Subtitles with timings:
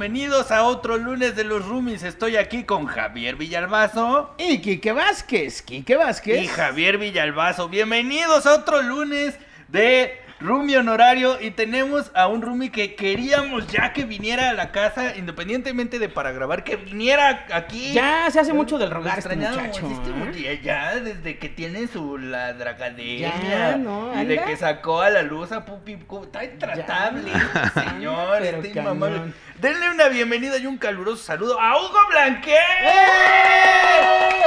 [0.00, 2.04] bienvenidos a otro lunes de los roomies.
[2.04, 6.42] Estoy aquí con Javier Villalbazo Y Quique Vázquez, Quique Vázquez.
[6.42, 7.68] y Javier Villalbazo.
[7.68, 9.38] Bienvenidos a otro lunes
[9.68, 14.72] de roomie honorario y tenemos a un roomie que queríamos ya que viniera a la
[14.72, 17.92] casa, independientemente de para grabar, que viniera aquí.
[17.92, 19.86] Ya se hace mucho del rogar este muchacho.
[19.86, 20.12] este ¿eh?
[20.14, 23.78] muchacho, ya desde que tiene su la dracademia
[24.18, 27.30] y de que sacó a la luz a Pupi está intratable
[27.66, 29.32] este señor inmamable.
[29.60, 34.42] Denle una bienvenida y un caluroso saludo a Hugo Blanquet ¡Eh!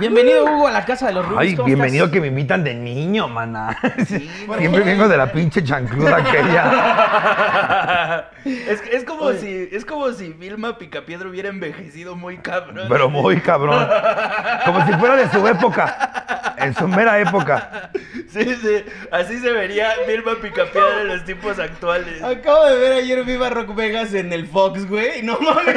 [0.00, 1.38] Bienvenido Hugo a la casa de los Rubis.
[1.40, 2.14] Ay, ¿cómo bienvenido estás?
[2.14, 3.78] que me invitan de niño, maná.
[4.08, 6.64] Sí, Siempre vengo de la pinche chancluda aquella.
[8.44, 9.38] es, es como Oye.
[9.38, 13.88] si es como si Vilma Picapiedra hubiera envejecido muy cabrón Pero muy cabrón.
[14.64, 16.54] Como si fuera de su época.
[16.58, 17.90] En su mera época.
[18.32, 23.22] sí, sí, así se vería Vilma Picapiedra en los tiempos actuales Acabo de ver ayer
[23.24, 25.22] Viva Rock Vegas en el Fox, güey.
[25.22, 25.74] No mames.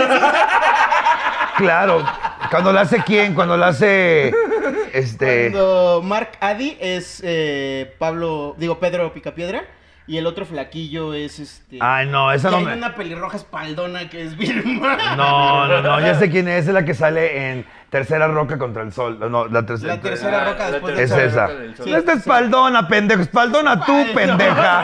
[1.58, 2.06] Claro.
[2.52, 4.32] Cuando la hace quién, cuando la hace.
[4.94, 5.52] Este.
[5.52, 9.64] Cuando Mark Addy es eh, Pablo, digo Pedro Picapiedra.
[10.10, 11.80] Y el otro flaquillo es este.
[11.82, 12.74] Ay, no, esa y no hay me.
[12.76, 14.98] una pelirroja espaldona que es Vilma.
[15.18, 18.82] No, no, no, ya sé quién es, es la que sale en Tercera Roca contra
[18.84, 19.18] el Sol.
[19.32, 19.96] No, la tercera.
[19.96, 21.28] La tercera roca la después Es del sol.
[21.30, 21.48] esa.
[21.48, 21.86] del sol.
[21.86, 21.92] Sí.
[21.92, 23.22] No es de espaldona, pendejo.
[23.22, 24.14] Espaldona tú, Ay, no.
[24.14, 24.84] pendeja.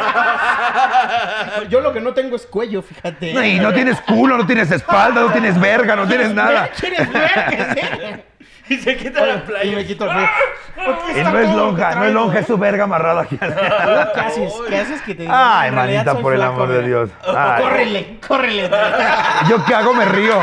[1.70, 3.34] Yo lo que no tengo es cuello, fíjate.
[3.34, 6.70] No, Y no tienes culo, no tienes espalda, no tienes verga, no tienes nada.
[6.80, 7.08] ¿Quieres
[8.70, 10.30] y se quita la Y playa me quito el frío.
[11.20, 13.38] Y no es lonja, no es lonja, es su verga amarrada aquí.
[13.38, 13.46] ¿Qué
[14.22, 14.54] haces?
[14.70, 16.84] ¿Qué haces que te Ay, manita, por el flaco, amor de.
[16.88, 17.10] Dios.
[17.28, 17.62] Ay.
[17.64, 18.70] Córrele, córrele.
[19.50, 19.94] ¿Yo qué hago?
[19.94, 20.40] Me río.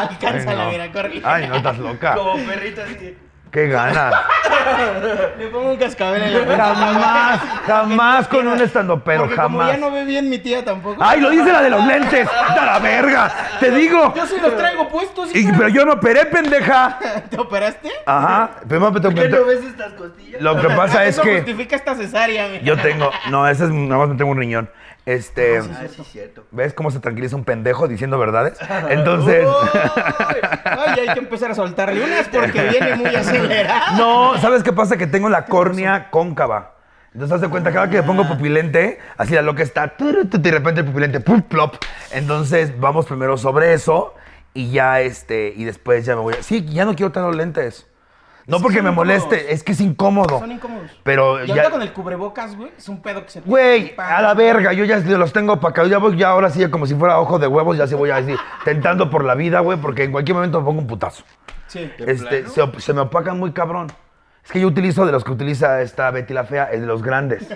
[0.00, 0.70] Alcánzala, Ay, no.
[0.72, 1.22] mira, córrele.
[1.24, 2.14] Ay, no estás loca.
[2.14, 3.16] como perrito así
[3.50, 4.14] Qué ganas.
[5.38, 6.56] Le pongo un cascabel en la frente.
[6.62, 9.80] Jamás, jamás con un estandopero, Porque como ya jamás.
[9.80, 11.02] no ve bien mi tía tampoco.
[11.02, 12.28] Ay, lo dice la de los lentes.
[12.54, 13.32] ¡Da la verga!
[13.58, 14.12] Te digo.
[14.14, 15.34] Yo sí los traigo puestos.
[15.34, 16.98] Y- pero yo me operé, pendeja.
[17.30, 17.90] ¿Te operaste?
[18.04, 18.50] Ajá.
[18.68, 20.42] Pero me- ¿Qué no ves estas costillas?
[20.42, 22.48] Lo que pasa es Eso que justifica esta cesárea.
[22.48, 22.62] mira.
[22.62, 23.10] yo tengo.
[23.30, 24.70] No, ese es nada más me tengo un riñón.
[25.08, 25.56] Este.
[25.56, 26.44] Ah, sí, cierto.
[26.50, 28.58] ¿Ves cómo se tranquiliza un pendejo diciendo verdades?
[28.90, 29.48] Entonces.
[30.64, 33.96] Ay, hay que empezar a soltarle unas porque viene muy acelerado.
[33.96, 34.98] No, ¿sabes qué pasa?
[34.98, 36.74] Que tengo la córnea cóncava.
[37.14, 40.50] Entonces, haz de cuenta, cada que me pongo pupilente, así la loca está, tu, de
[40.50, 41.76] repente el pupilente, pum, plop.
[42.10, 44.14] Entonces, vamos primero sobre eso
[44.52, 46.42] y ya, este, y después ya me voy a...
[46.42, 47.87] Sí, ya no quiero tener los lentes.
[48.48, 50.38] No Es que porque me moleste, es que es incómodo.
[50.38, 50.90] Son incómodos.
[51.02, 51.70] Pero Y ya...
[51.70, 54.86] con el cubrebocas, güey, es un pedo que se te Güey, a la verga, yo
[54.86, 55.84] ya los tengo para acá.
[55.84, 58.16] Ya voy, ya ahora sí, como si fuera ojo de huevos, ya sí voy a
[58.16, 61.24] decir, tentando por la vida, güey, porque en cualquier momento me pongo un putazo.
[61.66, 61.92] Sí.
[61.98, 63.88] Este, se, se me opacan muy cabrón.
[64.42, 67.02] Es que yo utilizo de los que utiliza esta Betty la Fea, el de los
[67.02, 67.46] grandes.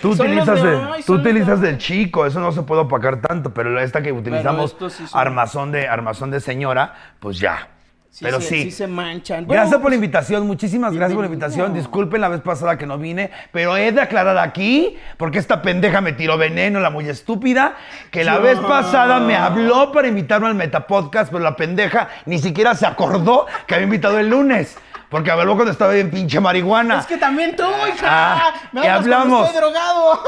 [0.00, 3.78] Tú utilizas, de tú utilizas de del chico, eso no se puede opacar tanto, pero
[3.78, 7.68] esta que utilizamos, sí armazón, de, armazón de señora, pues ya.
[8.14, 8.62] Sí pero se- sí.
[8.64, 9.46] sí se manchan.
[9.48, 11.72] Gracias por la invitación, muchísimas gracias por la invitación.
[11.72, 16.02] Disculpen la vez pasada que no vine, pero he de aclarar aquí, porque esta pendeja
[16.02, 17.74] me tiró veneno, la muy estúpida,
[18.10, 22.38] que la Yo- vez pasada me habló para invitarme al Metapodcast, pero la pendeja ni
[22.38, 24.76] siquiera se acordó que había invitado el lunes,
[25.08, 26.98] porque habló cuando estaba bien pinche marihuana.
[26.98, 28.06] Es que también tú, hija.
[28.06, 29.46] Ah, me y hablamos.
[29.46, 30.22] Estoy drogado.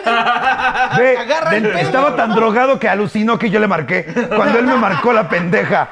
[0.98, 1.78] Ve, agarra el pedo.
[1.78, 4.04] estaba tan drogado que alucinó que yo le marqué,
[4.34, 5.90] cuando él me marcó la pendeja.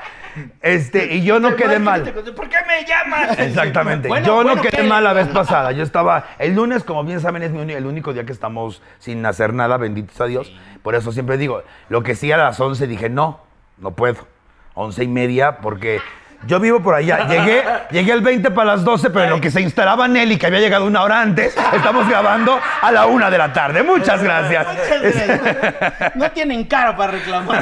[0.60, 2.02] Este, y yo no quedé mal.
[2.02, 3.38] ¿Por qué me llamas?
[3.38, 4.08] Exactamente.
[4.08, 4.82] Bueno, Yo bueno, no quedé ¿qué?
[4.82, 5.72] mal la vez pasada.
[5.72, 6.26] Yo estaba.
[6.38, 9.76] El lunes, como bien saben, es mi el único día que estamos sin hacer nada,
[9.76, 10.54] benditos a Dios.
[10.82, 13.40] Por eso siempre digo, lo que sí a las 11 dije, no,
[13.78, 14.26] no puedo.
[14.74, 16.00] 11 y media, porque
[16.46, 17.26] yo vivo por allá.
[17.26, 20.46] Llegué, llegué el 20 para las 12, pero en lo que se instalaba Nelly, que
[20.46, 23.82] había llegado una hora antes, estamos grabando a la una de la tarde.
[23.82, 24.66] Muchas gracias.
[26.14, 27.52] no tienen cara para rechazo.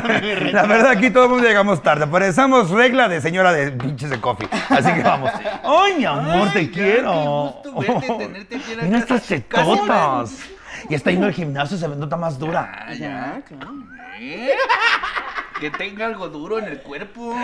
[0.53, 2.06] La verdad, aquí todo el mundo llegamos tarde.
[2.06, 4.49] Parecemos regla de señora de pinches de coffee.
[4.69, 5.31] Así que vamos.
[5.64, 7.61] ¡Ay, mi amor, te Ay, quiero!
[7.62, 9.14] qué gusto verte, tenerte aquí en la Mira casa.
[9.17, 10.38] estas chetotas.
[10.88, 12.70] Y está yendo al gimnasio, se ve nota más dura.
[12.87, 12.99] Ah, ya.
[12.99, 13.72] Ya, claro.
[15.61, 17.35] Que tenga algo duro en el cuerpo.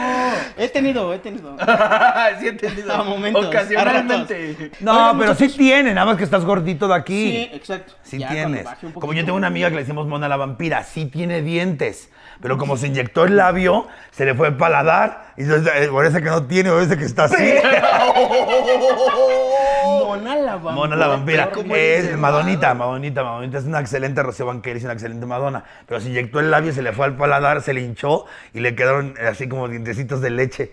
[0.58, 1.56] He tenido, he tenido.
[2.40, 2.92] sí, he entendido.
[2.92, 4.70] A momentos, Ocasionalmente.
[4.80, 5.52] No, pero muchachos.
[5.52, 7.50] sí tiene, nada más que estás gordito de Sí, aquí.
[7.54, 7.94] exacto.
[8.02, 8.94] Sí Ya cuando tienes.
[8.94, 12.10] Como yo tengo una amiga que le decimos Mona la vampira, sí tiene dientes.
[12.42, 15.32] Pero como se inyectó el labio, se le fue el paladar.
[15.36, 17.36] Y entonces, eh, parece que no tiene, parece que está así.
[20.16, 20.74] Mona la vampira.
[20.74, 21.50] Mona la vampira.
[21.50, 22.16] ¿Cómo Es?
[22.16, 23.58] Madonita, Madonita, Madonita.
[23.58, 25.64] Es una excelente Rocío Banquera, es una excelente Madonna.
[25.86, 28.74] Pero se inyectó el labio, se le fue al paladar, se le hinchó y le
[28.74, 30.72] quedaron eh, así como dientecitos de leche.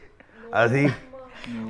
[0.51, 0.91] Así.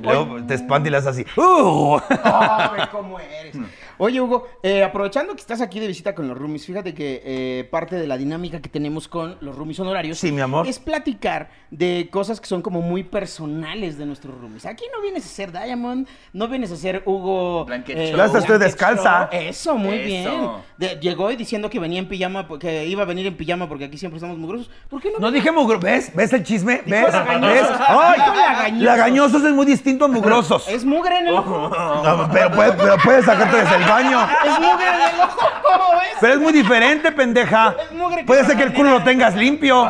[0.02, 1.26] Luego te espanta y le haces así.
[1.36, 1.98] ¡Uh!
[2.24, 3.56] Ay, ¿cómo eres?
[4.02, 7.68] Oye, Hugo, eh, aprovechando que estás aquí de visita con los roomies, fíjate que eh,
[7.70, 10.66] parte de la dinámica que tenemos con los roomies honorarios Sí, mi amor.
[10.66, 14.64] es platicar de cosas que son como muy personales de nuestros roomies.
[14.64, 17.66] Aquí no vienes a ser Diamond, no vienes a ser Hugo.
[17.66, 19.28] Blanket eh, estoy descalza.
[19.32, 20.04] Eso, muy Eso.
[20.06, 20.34] bien.
[20.78, 23.84] De- llegó y diciendo que venía en pijama, que iba a venir en pijama porque
[23.84, 24.70] aquí siempre estamos mugrosos.
[24.88, 25.18] ¿Por qué no?
[25.18, 25.78] No dije mugro.
[25.78, 26.10] ¿Ves?
[26.16, 26.80] ¿Ves el chisme?
[26.86, 27.04] ¿Ves?
[27.04, 27.66] ¿Ves?
[27.86, 28.18] ¡Ay!
[28.18, 28.82] Lagañosos.
[28.82, 30.66] Lagañosos es muy distinto a mugrosos.
[30.68, 31.68] Es mugre en el ojo.
[31.68, 34.28] No, pero, puedes, pero puedes sacarte desde el baño.
[34.44, 35.48] Es mugre en el ojo.
[35.62, 36.10] ¿Cómo ves?
[36.20, 37.74] Pero es muy diferente, pendeja.
[37.82, 39.84] Es mugre que Puede se ser que el culo lo tengas limpio.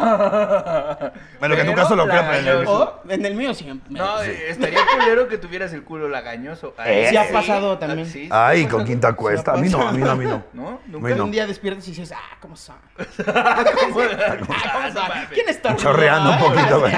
[1.38, 3.02] Bueno, que en tu caso lo creo, pero en el- lagañoso.
[3.06, 3.90] O en el mío siempre.
[3.92, 6.74] No, estaría culero que tuvieras el culo lagañoso.
[6.84, 8.06] Eh, Sí ha pasado también.
[8.06, 9.52] Sí, sí Ay, con quinta cuesta.
[9.52, 10.42] A mí no, a mí no, a mí no.
[10.52, 10.80] ¿No?
[10.86, 11.14] ¿Nunca?
[11.14, 11.24] no.
[11.24, 12.76] Un día despiertas y dices, ah, ¿cómo son?
[13.26, 13.94] Ah, ¿Cómo?
[13.94, 15.10] ¿Cómo son?
[15.32, 16.92] ¿Quién está Chorreando un poquito, güey.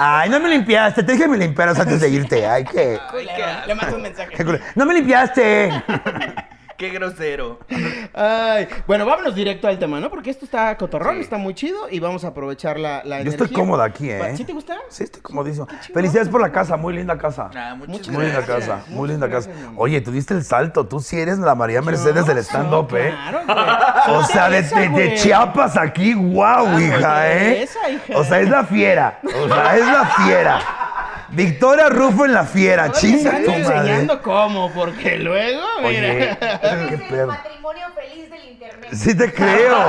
[0.00, 1.02] Ay, no me limpiaste.
[1.02, 2.46] Te dije que me limpiaras antes de irte.
[2.46, 2.98] Ay, qué.
[3.66, 4.32] Le mando un mensaje.
[4.74, 5.70] No me limpiaste.
[6.78, 7.58] Qué grosero.
[8.14, 10.08] Ay, bueno, vámonos directo al tema, ¿no?
[10.10, 11.22] Porque esto está cotorrón, Sí.
[11.22, 14.36] está muy chido y vamos a aprovechar la, la Yo estoy cómoda aquí, ¿eh?
[14.36, 14.76] ¿Sí te gusta?
[14.88, 15.66] Sí, estoy comodísimo.
[15.92, 17.50] Felicidades por la casa, muy linda casa.
[17.52, 19.72] Ah, muchas Muy linda casa, muy Muchas linda gracias, casa.
[19.76, 23.10] Oye, tú diste el salto, tú sí eres la María Mercedes del stand-up, ¿eh?
[23.12, 24.16] Claro, güey.
[24.16, 25.14] O sea, de, de-.
[25.16, 27.54] Chiapas aquí, wow, hija, ¿eh?
[27.54, 28.18] Teresa, hija.
[28.18, 29.18] O sea, es la fiera.
[29.24, 30.60] O sea, es la fiera.
[31.30, 33.62] Victoria Rufo en la fiera, chinga tu madre.
[33.62, 35.88] enseñando cómo, porque luego, mira.
[35.88, 37.26] Oye, Eres qué el pedo.
[37.28, 38.90] matrimonio feliz del internet.
[38.92, 39.78] Sí te creo.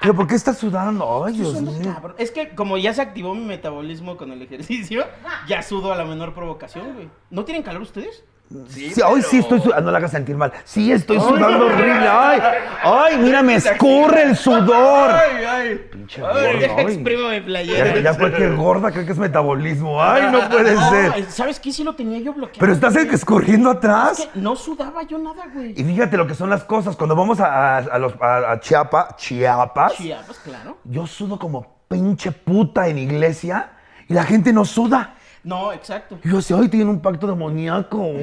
[0.00, 1.24] Pero ¿por qué estás sudando?
[1.24, 1.92] Ay, Dios mío.
[1.94, 2.14] cabrón.
[2.18, 5.06] Es que como ya se activó mi metabolismo con el ejercicio,
[5.48, 7.08] ya sudo a la menor provocación, güey.
[7.30, 8.24] ¿No tienen calor ustedes?
[8.68, 8.90] Sí,
[9.24, 10.52] Sí, estoy sudando, no la hagas sentir mal.
[10.64, 12.08] Sí, estoy sudando horrible.
[12.08, 12.40] Ay,
[12.84, 15.10] ay, mira, me escurre el sudor.
[15.10, 15.88] Ay, ay.
[15.90, 16.84] Pinche Deja ay.
[16.86, 17.04] mi
[17.38, 18.00] Ya, playera.
[18.00, 20.00] ya cualquier gorda cree que es metabolismo.
[20.00, 21.24] Ay, no puede No, ser.
[21.30, 21.72] ¿Sabes qué?
[21.72, 22.60] Sí lo tenía yo bloqueado.
[22.60, 24.20] Pero estás escurriendo atrás.
[24.20, 25.72] Es que no sudaba yo nada, güey.
[25.76, 26.94] Y fíjate lo que son las cosas.
[26.94, 30.78] Cuando vamos a, a- a los, a, a Chiapa- Chiapas, Chiapas, claro.
[30.84, 33.70] yo sudo como pinche puta en iglesia
[34.08, 35.14] y la gente no suda.
[35.46, 36.18] No, exacto.
[36.24, 37.98] Y yo decía, ay, tienen un pacto demoníaco.
[37.98, 38.20] Uy.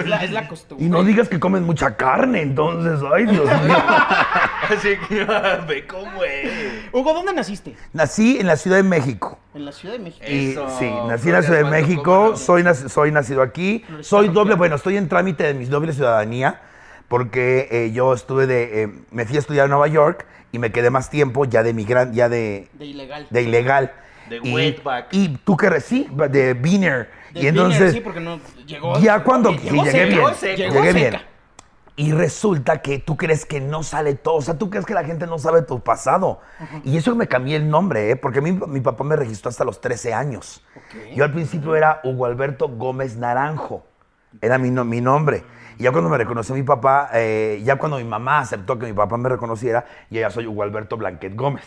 [0.00, 0.86] Es la, es la costumbre.
[0.86, 3.76] Y no digas que comen mucha carne, entonces, ay, Dios mío.
[4.70, 5.24] Así que
[5.68, 6.50] ve cómo es.
[6.90, 7.76] Hugo, ¿dónde naciste?
[7.92, 9.38] Nací en la Ciudad de México.
[9.54, 10.24] En la Ciudad de México.
[10.26, 14.28] Y, Eso, sí, nací en la Ciudad de México, soy, nac- soy nacido aquí, soy
[14.28, 16.62] doble, bueno, estoy en trámite de mi doble ciudadanía,
[17.08, 20.72] porque eh, yo estuve de, eh, me fui a estudiar a Nueva York y me
[20.72, 23.26] quedé más tiempo ya de migrante, ya de, De ilegal.
[23.28, 23.92] de ilegal.
[24.28, 25.08] De y, wetback.
[25.12, 27.10] Y tú que sí, de Beaner.
[27.32, 28.98] De y entonces, Viner, sí, porque no llegó.
[28.98, 30.56] ya cuando llegó sí, llegué seca, bien, llegó seca.
[30.56, 30.94] llegué seca.
[31.10, 31.32] bien.
[31.94, 35.04] Y resulta que tú crees que no sale todo, o sea, tú crees que la
[35.04, 36.40] gente no sabe tu pasado.
[36.84, 38.16] Y eso me cambié el nombre, ¿eh?
[38.16, 40.64] porque mi, mi papá me registró hasta los 13 años.
[40.74, 41.14] Ok.
[41.14, 43.84] Yo al principio era Hugo Alberto Gómez Naranjo,
[44.40, 45.44] era mi, no- mi nombre.
[45.78, 48.92] Y ya cuando me reconoció mi papá, eh, ya cuando mi mamá aceptó que mi
[48.94, 51.64] papá me reconociera, yo ya soy Hugo Alberto Blanquet Gómez.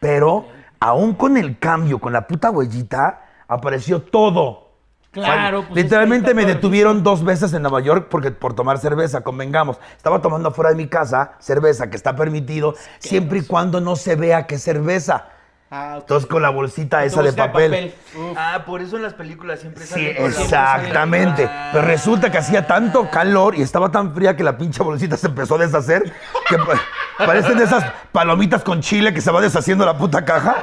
[0.00, 0.46] Pero
[0.84, 4.72] aún con el cambio, con la puta huellita, apareció todo.
[5.12, 8.76] Claro, O sea, pues, Literalmente me detuvieron dos veces en Nueva York porque por tomar
[8.76, 9.78] cerveza, convengamos.
[9.96, 14.14] Estaba tomando fuera de mi casa cerveza, que está permitido, siempre y cuando no se
[14.14, 15.28] vea que cerveza.
[15.70, 16.00] Ah, ok.
[16.02, 17.92] Entonces con la bolsita esa de papel.
[18.16, 18.36] Uf.
[18.38, 21.42] Ah, por eso en las películas siempre Sí, la exactamente.
[21.46, 21.70] bolsa.
[21.72, 25.26] Pero resulta que hacía tanto calor y estaba tan fría que la pinche bolsita se
[25.26, 26.12] empezó a deshacer.
[26.48, 26.80] Que pa-
[27.26, 30.54] parecen esas palomitas con chile que se va deshaciendo la puta caja.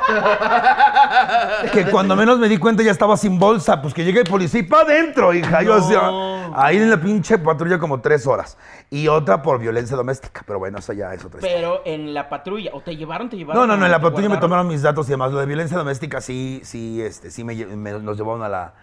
[1.74, 3.82] Que cuando menos me di cuenta ya estaba sin bolsa.
[3.82, 5.62] Pues que llegue el policía y pa' adentro, hija.
[5.64, 5.84] Yo No.
[5.84, 8.58] hacía ahí en la pinche patrulla como tres horas.
[8.90, 10.44] Y otra por violencia doméstica.
[10.46, 11.56] Pero bueno, eso ya es otra historia.
[11.58, 13.62] Pero en la patrulla, o te llevaron, te llevaron.
[13.62, 14.42] No, no, no, en la patrulla me guardaron?
[14.50, 15.32] tomaron mis datos y demás.
[15.32, 18.74] Lo de violencia doméstica sí, sí, este, sí me, me- nos llevaron a la,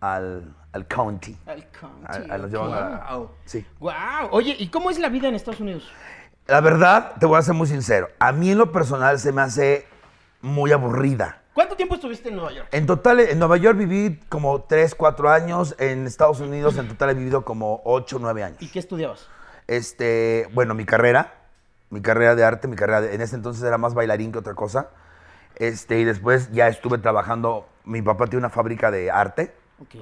[0.00, 1.36] al, al county.
[1.46, 3.30] Al county, A- a- nos llevaron a- Wow.
[3.44, 3.66] sí.
[3.78, 3.92] Wow.
[4.30, 5.90] Oye, ¿y cómo es la vida en Estados Unidos?
[6.46, 8.08] La verdad, te voy a ser muy sincero.
[8.18, 9.86] A mí en lo personal se me hace
[10.42, 11.42] muy aburrida.
[11.54, 12.68] ¿Cuánto tiempo estuviste en Nueva York?
[12.70, 15.74] En total, en Nueva York viví como 3, 4 años.
[15.78, 18.58] En Estados Unidos, en total, he vivido como 8, 9 años.
[18.60, 19.26] ¿Y qué estudiabas?
[19.66, 21.32] Este, bueno, mi carrera,
[21.90, 24.54] mi carrera de arte, mi carrera de- en ese entonces era más bailarín que otra
[24.54, 24.90] cosa.
[25.56, 29.94] Este, y después ya estuve trabajando, mi papá tiene una fábrica de arte, Ok.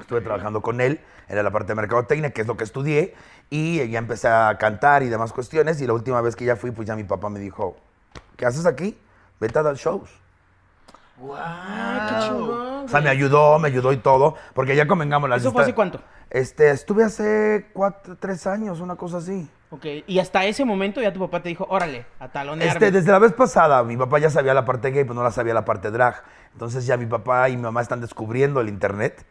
[0.00, 3.14] estuve trabajando con él, era la parte de mercadotecnia, que es lo que estudié,
[3.50, 6.70] y ya empecé a cantar y demás cuestiones, y la última vez que ya fui,
[6.70, 7.76] pues ya mi papá me dijo,
[8.36, 8.98] ¿qué haces aquí?
[9.40, 10.10] Vete a dar shows.
[11.18, 11.36] Wow.
[11.36, 12.84] Qué chingón.
[12.84, 15.74] O sea, me ayudó, me ayudó y todo, porque ya convengamos las ¿Eso fue hace
[15.74, 16.00] cuánto?
[16.30, 19.50] Este, estuve hace cuatro, tres años, una cosa así.
[19.72, 22.72] Ok, y hasta ese momento ya tu papá te dijo, órale, a talonearme.
[22.72, 25.30] Este, desde la vez pasada, mi papá ya sabía la parte gay, pero no la
[25.30, 26.24] sabía la parte drag.
[26.52, 29.24] Entonces ya mi papá y mi mamá están descubriendo el internet.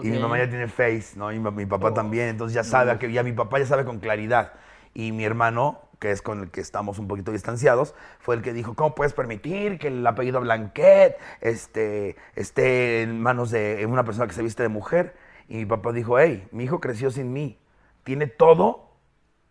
[0.00, 1.32] Y mi mamá ya tiene face, ¿no?
[1.32, 1.92] Y mi, mi papá Oh.
[1.92, 2.28] también.
[2.28, 4.52] Entonces ya sabe, que ya mi papá ya sabe con claridad.
[4.94, 8.52] Y mi hermano, que es con el que estamos un poquito distanciados, fue el que
[8.52, 14.28] dijo, ¿cómo puedes permitir que el apellido Blanquet este, esté en manos de una persona
[14.28, 15.16] que se viste de mujer?
[15.48, 17.58] Y mi papá dijo, hey, mi hijo creció sin mí.
[18.04, 18.89] Tiene todo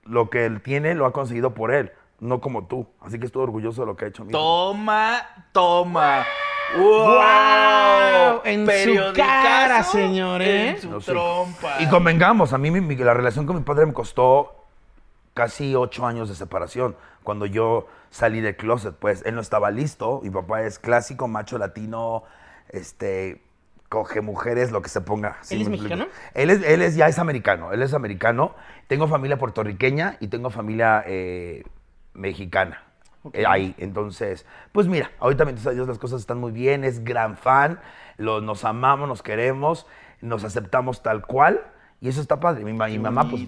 [0.09, 2.87] lo que él tiene, lo ha conseguido por él, no como tú.
[3.01, 4.39] Así que estoy orgulloso de lo que ha hecho mi hijo.
[4.39, 6.25] Toma, toma.
[6.77, 8.41] ¡Wow!
[8.45, 10.69] En su cara, señor, ¿eh?
[10.71, 11.07] En su No, sí.
[11.11, 11.75] trompa.
[11.81, 14.65] Y convengamos, a mí mi- mi- la relación con mi padre me costó
[15.33, 16.95] casi ocho años de separación.
[17.23, 20.21] Cuando yo salí del closet, pues él no estaba listo.
[20.23, 22.23] Mi papá es clásico, macho latino,
[22.69, 23.41] este,
[23.89, 25.37] coge mujeres, lo que se ponga.
[25.41, 25.97] ¿sí ¿Él es me explico?
[25.97, 26.21] mexicano?
[26.35, 28.55] Él es, él es ya es americano, él es americano.
[28.87, 31.63] Tengo familia puertorriqueña y tengo familia eh,
[32.13, 32.83] mexicana.
[33.33, 37.35] Eh, ahí, entonces, pues mira, ahorita a Dios las cosas están muy bien, es gran
[37.35, 37.79] fan,
[38.17, 39.85] lo- nos amamos, nos queremos,
[40.21, 41.61] nos aceptamos tal cual
[41.99, 42.63] y eso está padre.
[42.63, 43.41] Mi, mamá, pues,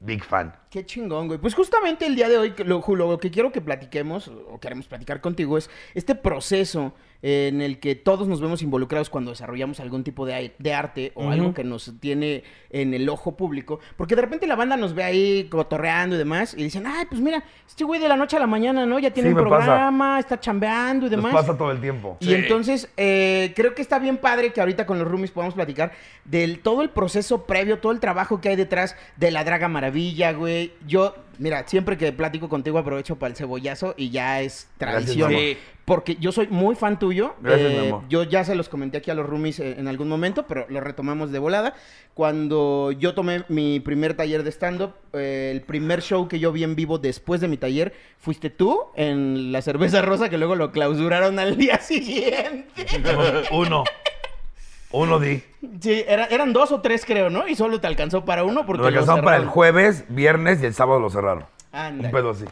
[0.00, 0.54] big fan.
[0.70, 1.38] Qué chingón, güey.
[1.38, 5.20] Pues justamente el día de hoy, lo, lo que quiero que platiquemos, o queremos platicar
[5.20, 6.94] contigo, es este proceso
[7.28, 11.28] en el que todos nos vemos involucrados cuando desarrollamos algún tipo de, de arte o
[11.30, 13.80] algo que nos tiene en el ojo público.
[13.96, 17.20] Porque de repente la banda nos ve ahí cotorreando y demás y dicen, ay, pues
[17.20, 19.00] mira, este güey de la noche a la mañana, ¿no?
[19.00, 19.64] Ya tiene Sí, un pasa.
[19.64, 21.32] programa, está chambeando y Nos demás.
[21.32, 22.16] pasa todo el tiempo.
[22.20, 22.34] Y Sí.
[22.34, 25.90] entonces, eh, creo que está bien padre que ahorita con los roomies podamos platicar
[26.24, 30.32] del todo el proceso previo, todo el trabajo que hay detrás de la Draga Maravilla,
[30.32, 30.72] güey.
[30.86, 35.30] Yo, mira, siempre que platico contigo aprovecho para el cebollazo y ya es tradición.
[35.32, 35.56] Sí,
[35.86, 37.34] Porque yo soy muy fan tuyo.
[37.40, 38.02] Gracias, Eh, mi amor.
[38.08, 40.80] Yo ya se los comenté aquí a los roomies eh, en algún momento, pero lo
[40.80, 41.74] retomamos de volada.
[42.12, 46.64] Cuando yo tomé mi primer taller de stand-up, eh, el primer show que yo vi
[46.64, 50.72] en vivo después de mi taller, fuiste tú en la cerveza rosa, que luego lo
[50.72, 52.86] clausuraron al día siguiente.
[53.52, 53.84] Uno.
[54.90, 55.42] Uno di.
[55.80, 57.46] Sí, era- eran dos o tres, creo, ¿no?
[57.46, 60.74] Y solo te alcanzó para uno porque Lo alcanzaron para el jueves, viernes y el
[60.74, 61.44] sábado lo cerraron.
[61.72, 62.08] Ándale.
[62.08, 62.44] Un pedo así.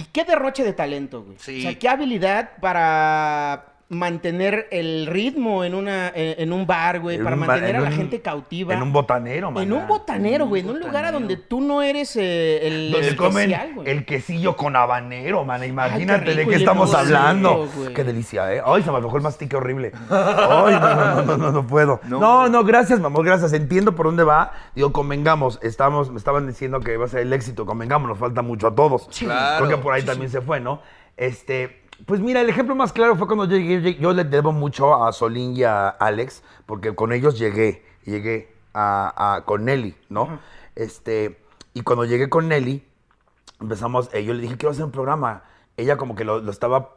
[0.00, 1.36] ¿Y qué derroche de talento, güey?
[1.38, 1.58] Sí.
[1.58, 7.16] O sea, qué habilidad para mantener el ritmo en una en, en un bar, güey,
[7.16, 8.72] En para mantener en a la un- gente cautiva.
[8.72, 9.64] En un botanero, man.
[9.64, 13.16] En un botanero, güey, en un lugar a donde tú no eres eh, el Donde
[13.16, 13.90] comen especial, güey.
[13.90, 15.64] el quesillo con habanero, man.
[15.64, 17.68] Imagínate qué de qué estamos hablando.
[17.74, 17.92] güey.
[17.92, 18.62] Qué delicia, ¿eh?
[18.64, 19.90] Ay, se me antojó el mastique horrible.
[20.08, 22.00] Ay, no, no, no, no, puedo.
[22.06, 22.20] No.
[22.20, 23.52] No, no, gracias, mi amor, gracias.
[23.52, 24.52] Entiendo por dónde va.
[24.76, 25.58] Digo, convengamos.
[25.62, 27.66] Estamos, me estaban diciendo que iba a ser el éxito.
[27.66, 29.08] Convengamos, nos falta mucho a todos.
[29.18, 29.64] Claro.
[29.66, 30.80] Creo que por ahí también se fue, ¿no?
[31.16, 33.96] Este, pues mira, el ejemplo más claro fue cuando yo llegué.
[33.96, 37.84] Yo le debo mucho a Solín y a Alex, porque con ellos llegué.
[38.04, 40.40] Llegué a, a- con Nelly, ¿no?
[40.74, 41.38] Este,
[41.74, 42.84] y cuando llegué con Nelly,
[43.60, 45.44] empezamos, eh, yo le dije, quiero hacer un programa.
[45.76, 46.96] Ella como que lo, lo estaba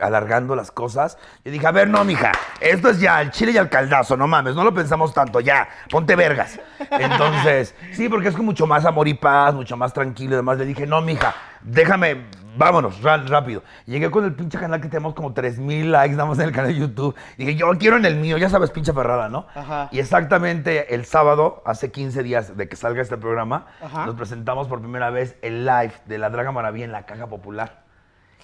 [0.00, 1.18] alargando las cosas.
[1.44, 4.26] Yo dije, a ver, no, mija, esto es ya el chile y al caldazo, no
[4.26, 6.58] mames, no lo pensamos tanto, ya, ponte vergas.
[6.90, 10.58] Entonces, sí, porque es con mucho más amor y paz, mucho más tranquilo y demás.
[10.58, 12.26] Le dije, no, mija, déjame,
[12.56, 13.62] vámonos, rápido.
[13.86, 16.72] Llegué con el pinche canal que tenemos como 3000 likes, nada más en el canal
[16.72, 17.14] de YouTube.
[17.36, 19.46] Dije, yo quiero en el mío, ya sabes, pinche ferrada, ¿no?
[19.54, 19.88] Ajá.
[19.92, 24.06] Y exactamente el sábado, hace 15 días de que salga este programa, Ajá.
[24.06, 27.79] nos presentamos por primera vez el live de la Draga Maravilla en la Caja Popular.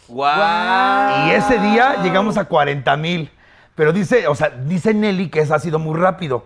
[0.09, 1.29] ¡Guau!
[1.29, 3.31] Y ese día llegamos a 40 mil.
[3.75, 6.45] Pero dice, o sea, dice Nelly que eso ha sido muy rápido.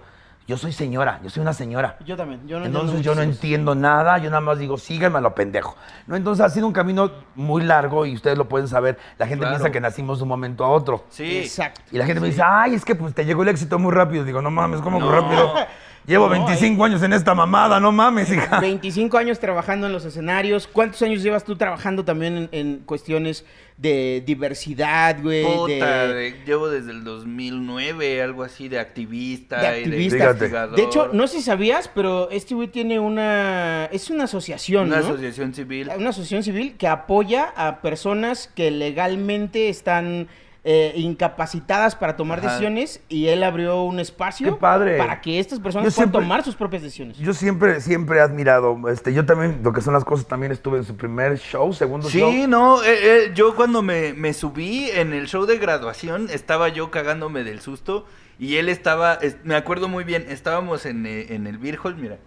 [0.49, 1.97] Yo soy señora, yo soy una señora.
[2.05, 5.21] Yo también, yo no Entonces yo no entiendo nada, yo nada más digo, síganme a
[5.21, 5.77] lo pendejo.
[6.09, 6.17] ¿No?
[6.17, 8.99] Entonces ha sido un camino muy largo y ustedes lo pueden saber.
[9.17, 9.59] La gente Claro.
[9.59, 11.05] piensa que nacimos de un momento a otro.
[11.09, 11.39] Sí.
[11.39, 11.81] Exacto.
[11.93, 14.25] Y la gente me dice, ay, es que pues te llegó el éxito muy rápido.
[14.25, 15.15] Digo, no mames, ¿cómo muy No.
[15.21, 15.55] rápido?
[16.07, 18.59] Llevo No, 25 años en esta mamada, no mames, hija.
[18.61, 20.67] 25 años trabajando en los escenarios.
[20.67, 23.45] ¿Cuántos años llevas tú trabajando también en, en cuestiones
[23.77, 25.45] de diversidad, güey?
[25.45, 29.59] Puta, de, de- llevo desde el 2009, algo así, de activista.
[29.61, 30.17] de y activista.
[30.17, 30.33] Fíjate.
[30.33, 30.77] investigador.
[30.77, 33.85] De hecho, no sé si sabías, pero este güey tiene una...
[33.93, 35.05] Es una asociación, Una ¿no?
[35.07, 35.91] asociación civil.
[35.97, 40.29] Una asociación civil que apoya a personas que legalmente están
[40.63, 42.49] eh, incapacitadas para tomar Ajá.
[42.49, 44.99] decisiones y él abrió un espacio Qué padre.
[44.99, 47.17] para que estas personas Yo puedan siempre- tomar sus propias decisiones.
[47.17, 50.77] Yo siempre, siempre he admirado, este, yo también, lo que son las cosas, también estuve
[50.79, 52.31] en su primer show, segundo show.
[52.31, 52.89] Sí, no, eh,
[53.27, 57.61] eh, yo cuando me, me subí en el show de graduación, estaba yo cagándome del
[57.61, 58.05] susto
[58.39, 62.19] y él estaba, es- me acuerdo muy bien, estábamos en, en el Beer Hall, mira,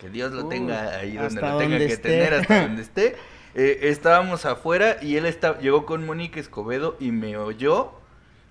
[0.00, 2.08] que Dios lo Uy, tenga ahí donde lo tenga donde que esté.
[2.08, 3.16] tener, hasta donde esté.
[3.54, 7.92] Eh, estábamos afuera y él está, llegó con Mónica Escobedo y me oyó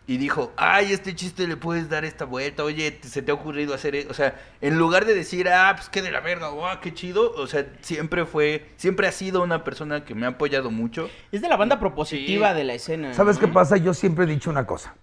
[0.08, 3.74] y dijo, ay, este chiste le puedes dar esta vuelta, oye, se te ha ocurrido
[3.74, 4.08] hacer, e-".
[4.10, 7.32] o sea, en lugar de decir, ah, pues qué de la verga, guau, qué chido,
[7.34, 11.10] o sea, siempre fue, siempre ha sido una persona que me ha apoyado mucho.
[11.32, 12.58] Es de la banda propositiva Sí.
[12.58, 13.14] de la escena.
[13.14, 13.42] ¿Sabes ¿no?
[13.42, 13.78] qué pasa?
[13.78, 14.96] Yo siempre he dicho una cosa.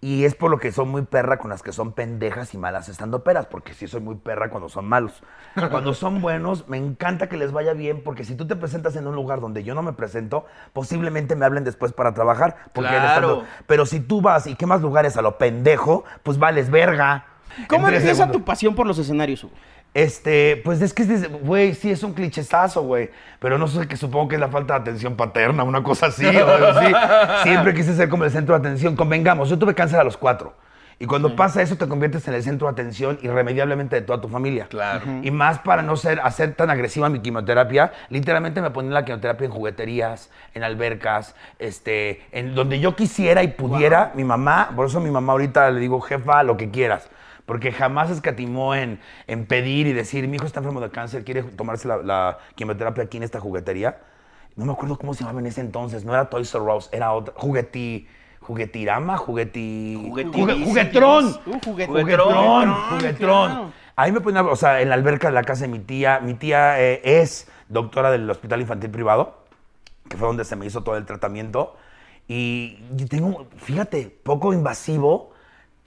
[0.00, 2.88] Y es por lo que son muy perra con las que son pendejas y malas
[2.88, 5.24] estando peras, porque sí soy muy perra cuando son malos.
[5.70, 9.08] Cuando son buenos, me encanta que les vaya bien, porque si tú te presentas en
[9.08, 12.56] un lugar donde yo no me presento, posiblemente me hablen después para trabajar.
[12.72, 13.06] Porque Claro.
[13.08, 17.24] estando- Pero si tú vas y quemas lugares a lo pendejo, pues vales verga.
[17.66, 18.36] ¿Cómo empieza segundos.
[18.36, 19.54] tu pasión por los escenarios, Hugo?
[19.98, 21.04] Este, pues es que,
[21.42, 23.10] güey, sí es un clichezazo, güey.
[23.40, 26.24] Pero no sé, que supongo que es la falta de atención paterna, una cosa así.
[26.24, 26.92] o algo así.
[27.42, 28.94] Siempre quise ser como el centro de atención.
[28.94, 30.54] Convengamos, yo tuve cáncer a los cuatro.
[31.00, 34.28] Y cuando pasa eso, te conviertes en el centro de atención irremediablemente de toda tu
[34.28, 34.68] familia.
[34.68, 35.04] Claro.
[35.22, 39.46] Y más para no ser, hacer tan agresiva mi quimioterapia, literalmente me ponían la quimioterapia
[39.46, 44.12] en jugueterías, en albercas, este, en donde yo quisiera y pudiera.
[44.14, 47.10] Mi mamá, por eso mi mamá ahorita le digo, jefa, lo que quieras.
[47.48, 51.42] Porque jamás escatimó en, en pedir y decir, mi hijo está enfermo de cáncer, quiere
[51.42, 53.98] tomarse la, la quimioterapia aquí en esta juguetería.
[54.54, 57.12] No me acuerdo cómo se llamaba en ese entonces, no era Toys R Us, era
[57.12, 58.06] otra, jugueti,
[58.40, 59.96] juguetirama, jugueti...
[59.96, 61.24] Jugueti- jugue- juguetrón.
[61.44, 63.72] Juguet- Juguetrón, Juguetrón, juguetrón.
[63.96, 66.20] Ahí me ponía, o sea, en la alberca de la casa de mi tía.
[66.20, 69.38] Mi tía eh, es doctora del Hospital Infantil Privado,
[70.08, 71.76] que fue donde se me hizo todo el tratamiento.
[72.28, 75.32] Y yo tengo, fíjate, poco invasivo,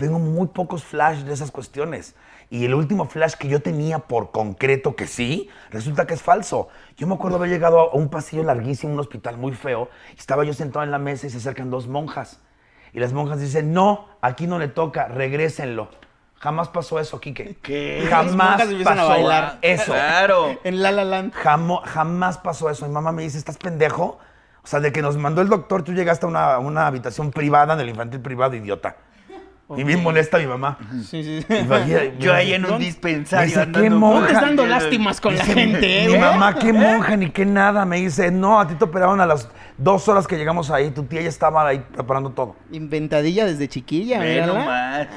[0.02, 2.16] tengo muy pocos flash de esas cuestiones.
[2.50, 6.68] Y el último flash que yo tenía por concreto que sí, resulta que es falso.
[6.98, 10.44] Yo me acuerdo haber llegado a un pasillo larguísimo, un hospital muy feo, y estaba
[10.44, 12.42] yo sentado en la mesa y se acercan dos monjas.
[12.94, 15.88] Y las monjas dicen, no, aquí no le toca, regrésenlo.
[16.40, 17.58] Jamás pasó eso, Quique.
[17.64, 18.06] ¿Qué?
[18.10, 19.60] Jamás empiezan a pasó bailar.
[19.62, 19.94] eso.
[19.94, 20.60] Claro.
[20.66, 21.34] En La La Land.
[21.34, 22.86] Jamo- jamás pasó eso.
[22.86, 24.20] Mi mamá me dice, ¿estás pendejo?
[24.64, 27.76] O sea, de que nos mandó el doctor, tú llegaste a una, una habitación privada
[27.78, 28.98] del infantil privado, idiota.
[29.78, 30.78] Y bien molesta mi mamá.
[31.10, 31.46] Sí, sí.
[31.54, 34.16] Imagina- Yo ahí en un dispensario Dice, andando ¿qué monja?
[34.16, 36.20] ¿Dónde ahí, estás dando lástimas con la gente, Mi eh?
[36.20, 37.86] mamá, qué monja ni qué nada.
[37.86, 39.48] Me dice, no, a ti te operaron a las
[39.78, 40.92] dos horas que llegamos ahí.
[40.92, 42.56] Tu tía ya estaba ahí preparando todo.
[42.72, 44.48] Inventadilla desde chiquilla, mírala.
[44.48, 45.08] nomás.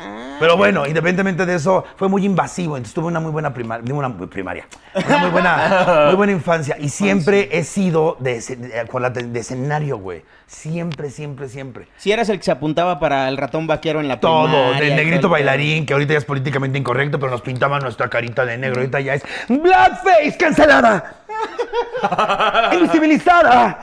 [0.41, 2.77] Pero bueno, independientemente de eso, fue muy invasivo.
[2.77, 4.67] Entonces tuve una muy buena primaria, una muy primaria,
[5.07, 6.77] una muy buena, muy buena infancia.
[6.79, 10.25] Y siempre he sido de, de escenario, güey.
[10.47, 11.89] Siempre, siempre, siempre.
[11.97, 14.89] Si eras el que se apuntaba para el ratón vaquero en la Todo, primaria, del
[14.91, 18.59] todo negrito bailarín, que ahorita ya es políticamente incorrecto, pero nos pintaban nuestra carita de
[18.59, 18.81] negro.
[18.81, 21.15] Ahorita ya es Blackface cancelada.
[22.73, 23.79] Invisibilizada.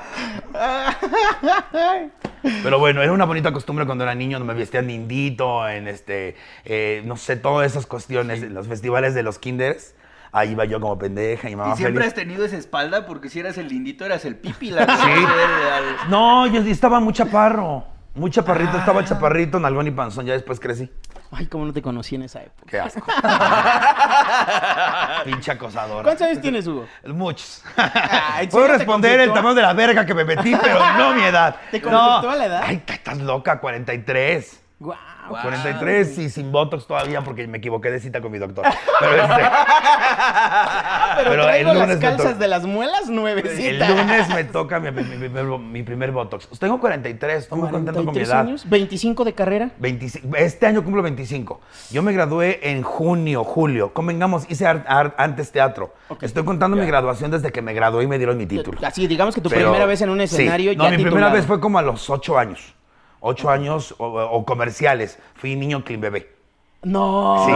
[2.64, 6.36] Pero bueno, era una bonita costumbre cuando era niño, me vestían de indito, en este,
[6.66, 9.94] eh, no sé, todas esas cuestiones, en los festivales de los kinders.
[10.34, 13.42] Ahí iba yo como pendeja y mamá Y siempre has tenido esa espalda porque si
[13.42, 14.92] eras el lindito eras el pipi, la Sí.
[15.04, 17.84] Al- No, yo estaba muy chaparro.
[18.14, 20.90] Muy chaparrito, estaba chaparrito, nalgón y panzón, ya después crecí.
[21.32, 22.70] Ay, cómo no te conocí en esa época.
[22.70, 23.06] Qué asco.
[25.24, 26.04] Pinche acosadora.
[26.04, 26.86] ¿Cuántos años tienes, Hugo?
[27.08, 27.64] Muchos.
[27.78, 31.24] Ay, ¿en Puedo responder el tamaño de la verga que me metí, pero no mi
[31.24, 31.56] edad.
[31.72, 31.90] ¿Te no.
[31.90, 32.64] conflictúa la edad?
[32.66, 34.61] Ay, estás loca, 43.
[34.82, 34.98] Guau.
[35.30, 38.66] 43 y sin botox todavía porque me equivoqué de cita con mi doctor.
[39.00, 39.28] Pero, este,
[41.18, 43.90] Pero, pero el las lunes me calzas de las muelas el nuevecitas.
[43.90, 46.48] lunes me toca mi, mi- mi primer, mi primer botox.
[46.60, 48.40] Tengo 43, estoy muy contento con mi 43 edad.
[48.42, 49.70] años, 25 de carrera.
[49.78, 51.62] 25 este año cumplo 25.
[51.92, 53.94] Yo me gradué en junio, julio.
[53.94, 55.94] Convengamos, hice antes teatro.
[56.22, 58.80] Estoy contando mi graduación desde que me gradué y me dieron mi título.
[58.86, 60.24] Así, digamos que tu Pero- primera vez en un sí.
[60.24, 62.74] escenario No, ya mi primera vez fue como a los 8 años.
[63.22, 65.18] 8 años o, o comerciales.
[65.36, 66.36] Fui niño clean bebé.
[66.84, 67.44] No.
[67.46, 67.52] Sí.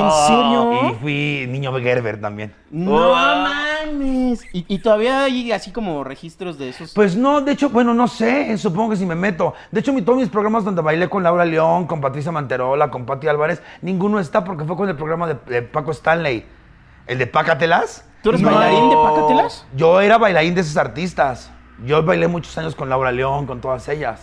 [0.00, 0.90] ¿En serio?
[0.90, 2.52] Y fui niño Gerber también.
[2.70, 3.14] No Oh.
[3.14, 4.42] mames.
[4.52, 6.92] ¿Y, y todavía hay así como registros de esos.
[6.92, 9.54] Pues no, de hecho, bueno, no sé, supongo que si me meto.
[9.70, 13.06] De hecho, mi, todos mis programas donde bailé con Laura León, con Patricia Manterola, con
[13.06, 16.44] Pati Álvarez, ninguno está porque fue con el programa de, de Paco Stanley.
[17.06, 18.04] El de Pácatelas.
[18.22, 18.50] ¿Tú eres No.
[18.50, 19.66] bailarín de Pácatelas?
[19.76, 21.50] Yo era bailarín de esos artistas.
[21.84, 24.20] Yo bailé muchos años con Laura León, con todas ellas.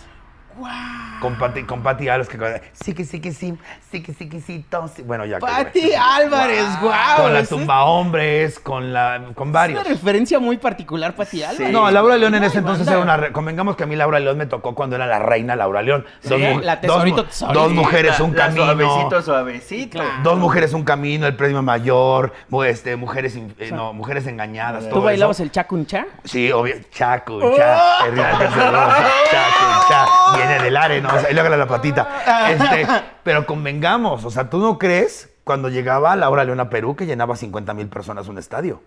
[1.20, 3.54] Con Pati, con Pati Álvarez, que sí, que sí, que sí,
[3.90, 5.02] sí, que sí, que sí, sí.
[5.02, 5.38] Bueno, ya.
[5.38, 5.92] Pati.
[5.92, 7.22] Álvarez, guau.
[7.22, 9.80] Con la es- tumba hombres, con la, con Es varios.
[9.80, 11.72] una referencia muy particular, Pati Álvarez.
[11.72, 12.92] No, Laura León en Ay, ese entonces banda.
[12.92, 13.16] era una...
[13.18, 16.06] re- Convengamos que a mí Laura León me tocó cuando era la reina Laura León.
[16.20, 17.60] Sí, mu- la tesorito, dos tesorito.
[17.60, 18.66] dos mujeres, un La- la camino.
[18.88, 19.98] Suavecito, suavecito.
[19.98, 20.10] Claro.
[20.22, 22.32] Dos mujeres, un camino, el premio mayor,
[22.66, 24.84] este, mujeres, eh, no, mujeres engañadas.
[24.84, 25.42] ¿Tú todo bailabas eso.
[25.42, 26.06] el chacuncha?
[26.24, 26.76] Sí, obvio.
[26.90, 28.06] Chacu, cha.
[28.06, 28.14] el
[30.46, 31.08] Viene del are, ¿no?
[31.14, 32.50] O sea, y luego la patita.
[32.50, 32.86] Este,
[33.22, 37.36] pero convengamos, o sea, ¿tú no crees cuando llegaba Laura León a Perú que llenaba
[37.36, 38.82] 50 mil personas un estadio?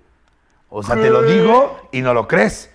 [0.69, 2.71] O sea, te lo digo y no lo crees.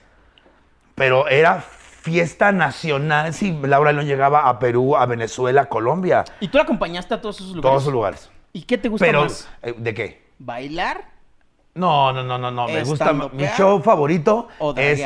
[0.94, 3.34] Pero era fiesta nacional.
[3.34, 7.20] Sí, Laura León llegaba a Perú, a Venezuela, a Colombia, ¿Y tú la acompañaste a
[7.20, 7.62] todos esos lugares?
[7.62, 8.30] todos esos lugares.
[8.52, 9.48] ¿Y qué te gusta Pero, más?
[9.62, 10.28] eh, ¿de qué?
[10.38, 11.04] ¿Bailar?
[11.74, 12.66] No, no, no, no, no.
[12.66, 13.12] Me gusta.
[13.12, 15.00] Mi ¿Estandopear show favorito o es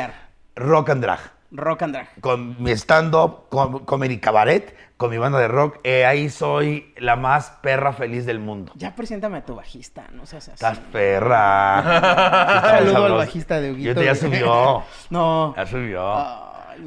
[0.55, 1.19] rock and drag.
[1.55, 2.07] Rock and drag.
[2.19, 5.77] Con mi stand-up, con comedy cabaret, con mi banda de rock.
[5.83, 8.71] eh, ahí soy la más perra feliz del mundo.
[8.75, 10.55] Ya preséntame a tu bajista, no seas así.
[10.55, 12.61] Estás perra.
[12.77, 14.01] Saludo al bajista de Huguito.
[14.01, 14.83] Ya subió.
[15.09, 15.53] No.
[15.55, 16.13] Ya subió.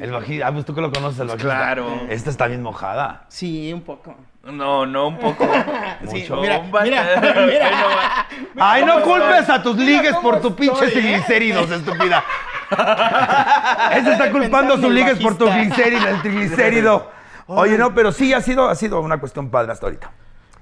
[0.01, 0.49] El bajista.
[0.49, 1.47] Ah, pues tú que lo conoces, el bajista.
[1.49, 1.87] Claro.
[2.09, 3.25] Esta está bien mojada.
[3.29, 4.17] Sí, un poco.
[4.53, 5.47] No, no, un poco.
[6.09, 6.37] Sí, Mucho.
[6.37, 7.05] mira, mira,
[7.47, 8.27] mira.
[8.59, 10.91] Ay, no culpes a tus ligues cómo por tu pinche ¿eh?
[10.91, 12.23] triglicéridos, estúpida.
[13.93, 15.75] Este está culpando Pensando sus ligues por tu bajista.
[15.77, 17.11] glicérido, el triglicérido.
[17.47, 20.11] Oye, no, pero sí ha sido, ha sido una cuestión padre hasta ahorita.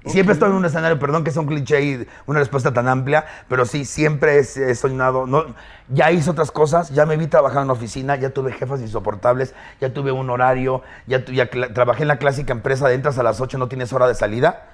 [0.07, 3.25] Siempre estoy en un escenario, perdón que sea un cliché y una respuesta tan amplia,
[3.47, 5.25] pero sí, siempre he, soñado.
[5.27, 5.45] No,
[5.89, 9.53] ya hice otras cosas, ya me vi trabajar en una oficina, ya tuve jefas insoportables,
[9.81, 13.23] ya tuve un horario, ya, tu- ya trabajé en la clásica empresa de entras a
[13.23, 14.65] las 8, no tienes hora de salida.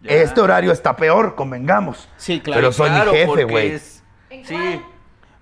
[0.00, 0.10] Ya.
[0.12, 2.08] Este horario está peor, convengamos.
[2.16, 2.58] Sí, claro.
[2.60, 3.72] Pero soy Claro, mi jefe, güey.
[3.72, 4.82] es- ¿En Sí.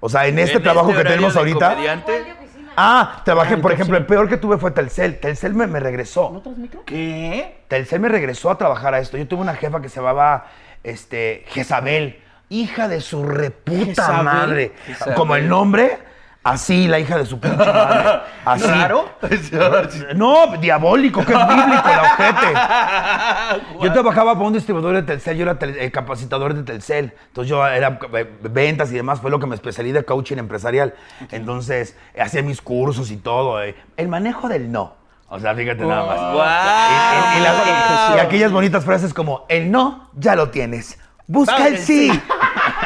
[0.01, 1.71] O sea, en este En trabajo este que tenemos ahorita.
[1.71, 2.13] comediante.
[2.13, 2.70] ¿Cuál de oficina?
[2.83, 5.19] Ah, trabajé, Ah, por ejemplo, el peor que tuve fue Telcel.
[5.21, 6.31] Telcel me, me regresó.
[6.33, 6.83] ¿No traes micro?
[6.87, 7.65] ¿Qué?
[7.69, 9.19] Telcel me regresó a trabajar a esto.
[9.19, 10.47] Yo tuve una jefa que se llamaba
[10.83, 12.19] este, Jezabel.
[12.49, 14.25] Hija de su reputa Jezabel.
[14.25, 14.73] madre.
[14.87, 15.15] Jezabel.
[15.15, 15.99] Como el nombre,
[16.53, 18.21] así la hija de su pinche madre.
[18.45, 18.65] Así.
[18.67, 19.11] ¿Raro?
[20.17, 22.59] No, diabólico, que es bíblico el ojete.
[23.83, 27.13] Yo trabajaba para un distribuidor de Telcel, yo era tel- el capacitador de Telcel.
[27.29, 30.95] Entonces yo era eh, ventas y demás, fue lo que me especialicé de coaching empresarial.
[31.31, 33.63] Entonces hacía mis cursos y todo.
[33.63, 33.75] eh.
[33.97, 34.95] El manejo del no.
[35.29, 36.19] O sea, fíjate nada más.
[36.33, 36.37] Guau.
[36.91, 40.99] Y, y- y las- y- y aquellas bonitas frases como, el no, ya lo tienes.
[41.27, 42.11] Busca el sí.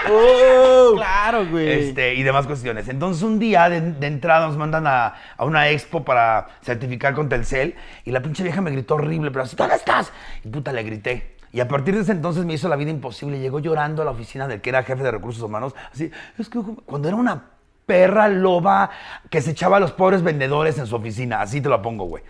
[0.04, 1.88] Claro, güey.
[1.88, 2.88] Este, y demás cuestiones.
[2.88, 7.28] Entonces, un día de, de entrada nos mandan a, a una expo para certificar con
[7.28, 10.12] Telcel y la pinche vieja me gritó horrible, pero así, ¿dónde estás?
[10.44, 11.36] Y puta, le grité.
[11.52, 13.38] Y a partir de ese entonces me hizo la vida imposible.
[13.38, 15.74] Llegó llorando a la oficina del que era jefe de recursos humanos.
[15.92, 17.44] Así, es que cuando era una
[17.86, 18.90] perra loba
[19.30, 21.40] que se echaba a los pobres vendedores en su oficina.
[21.40, 22.24] Así te lo pongo, güey.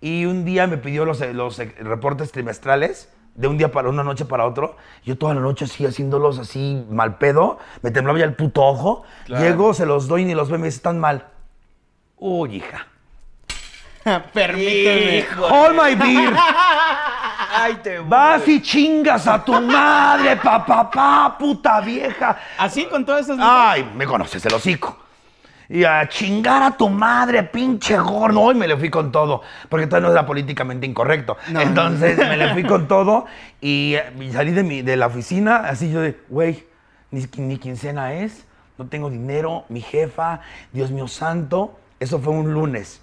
[0.00, 4.24] Y un día me pidió los, los reportes trimestrales de un día para una noche
[4.24, 4.76] para otro.
[5.04, 7.58] Yo toda la noche así haciéndolos así mal pedo.
[7.82, 9.04] Me temblaba ya el puto ojo.
[9.26, 9.44] Claro.
[9.44, 11.26] Llego, se los doy ni los ve, me dice, están mal.
[12.16, 12.86] Uy, hija.
[14.32, 15.18] Permíteme.
[15.18, 15.46] Hijo.
[15.46, 16.34] Hold my beer.
[17.56, 18.08] Ay, te voy.
[18.08, 22.36] Vas y chingas a tu madre, papá, pa, puta vieja.
[22.58, 23.38] Así con todas esas.
[23.40, 25.03] Ay, me conoces el hocico.
[25.68, 28.40] Y a chingar a tu madre, pinche gordo.
[28.40, 31.36] Hoy me le fui con todo, porque todavía no era políticamente incorrecto.
[31.50, 31.60] No.
[31.60, 33.26] Entonces me le fui con todo
[33.60, 33.96] y,
[34.32, 36.66] salí de, mi, de la oficina así yo de, güey,
[37.10, 38.44] ni, ni quincena es,
[38.76, 40.40] no tengo dinero, mi jefa,
[40.72, 41.78] Dios mío santo.
[42.00, 43.00] Eso fue un lunes.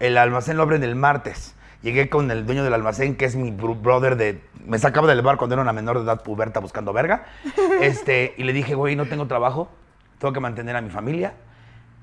[0.00, 1.54] El almacén lo abren el martes.
[1.82, 4.42] Llegué con el dueño del almacén, que es mi bro- brother de...
[4.66, 7.24] Me sacaba del bar cuando era una menor de edad puberta buscando verga.
[7.80, 9.70] Este, y le dije, güey, no tengo trabajo,
[10.18, 11.32] tengo que mantener a mi familia,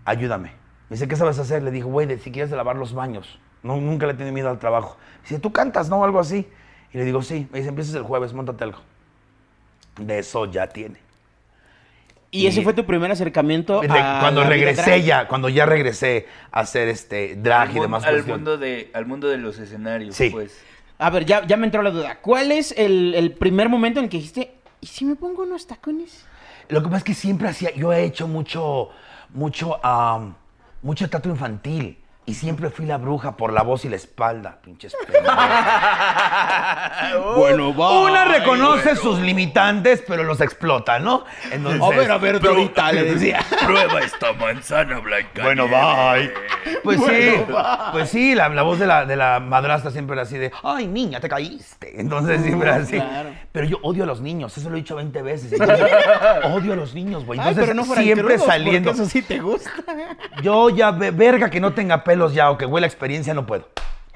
[0.07, 0.49] ayúdame.
[0.89, 1.61] Me dice, ¿qué sabes hacer?
[1.63, 3.39] Le dije, güey, si quieres de lavar los baños.
[3.61, 4.97] No, nunca le he tenido miedo al trabajo.
[5.23, 6.03] Dice, ¿tú cantas, no?
[6.03, 6.47] Algo así.
[6.93, 7.47] Y le digo, sí.
[7.51, 8.79] Me dice, empiezas el jueves, montate algo.
[9.99, 10.99] De eso ya tiene.
[12.29, 15.01] Y ese fue tu primer acercamiento a cuando la vida regresé drag.
[15.01, 19.05] ya, cuando ya regresé a hacer este drag al, y demás al mundo de al
[19.05, 20.29] mundo de los escenarios, Sí.
[20.29, 20.61] pues.
[20.99, 22.17] A ver, ya, ya me entró la duda.
[22.21, 25.67] ¿Cuál es el, el primer momento en el que dijiste, ¿y si me pongo unos
[25.67, 26.25] tacones?
[26.69, 28.89] Lo que pasa es que siempre hacía, yo he hecho mucho,
[29.33, 30.35] mucho, am,
[30.81, 31.97] mucho trato infantil.
[32.27, 35.33] Y siempre fui la bruja por la voz y la espalda, pinches pendejos.
[37.37, 38.01] Bueno, va.
[38.01, 41.23] Una reconoce sus limitantes, pero los explota, ¿no?
[41.51, 43.39] Entonces, A ver, a ver, le decía.
[43.65, 45.43] Prueba esta manzana blanca.
[45.43, 46.31] Bueno, bye.
[46.83, 47.31] Pues sí,
[47.91, 50.87] pues sí, la, la voz de la, de la madrastra siempre era así de, ay,
[50.87, 51.99] niña, te caíste.
[51.99, 52.95] Entonces siempre era así.
[52.97, 53.29] claro.
[53.51, 55.53] Pero yo odio a los niños, eso lo he dicho 20 veces.
[55.53, 55.87] Entonces,
[56.43, 57.39] odio a los niños, güey.
[57.39, 58.91] Ay, Entonces pero no fueran siempre crudos, saliendo.
[58.91, 59.71] eso sí te gusta.
[60.41, 63.45] Yo ya, ve- verga que no tenga pelos ya o que huela a experiencia, no
[63.45, 63.67] puedo.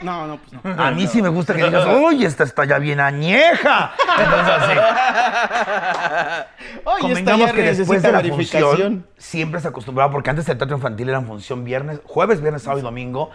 [0.02, 0.84] No, no, pues no.
[0.84, 3.94] A mí sí me gusta que digas, uy, esta está ya bien añeja.
[4.18, 4.74] Entonces así.
[6.86, 11.10] Oye, Convengamos que después de la función siempre se acostumbraba, porque antes el teatro infantil
[11.10, 13.30] era en función viernes, jueves, viernes, sábado y domingo,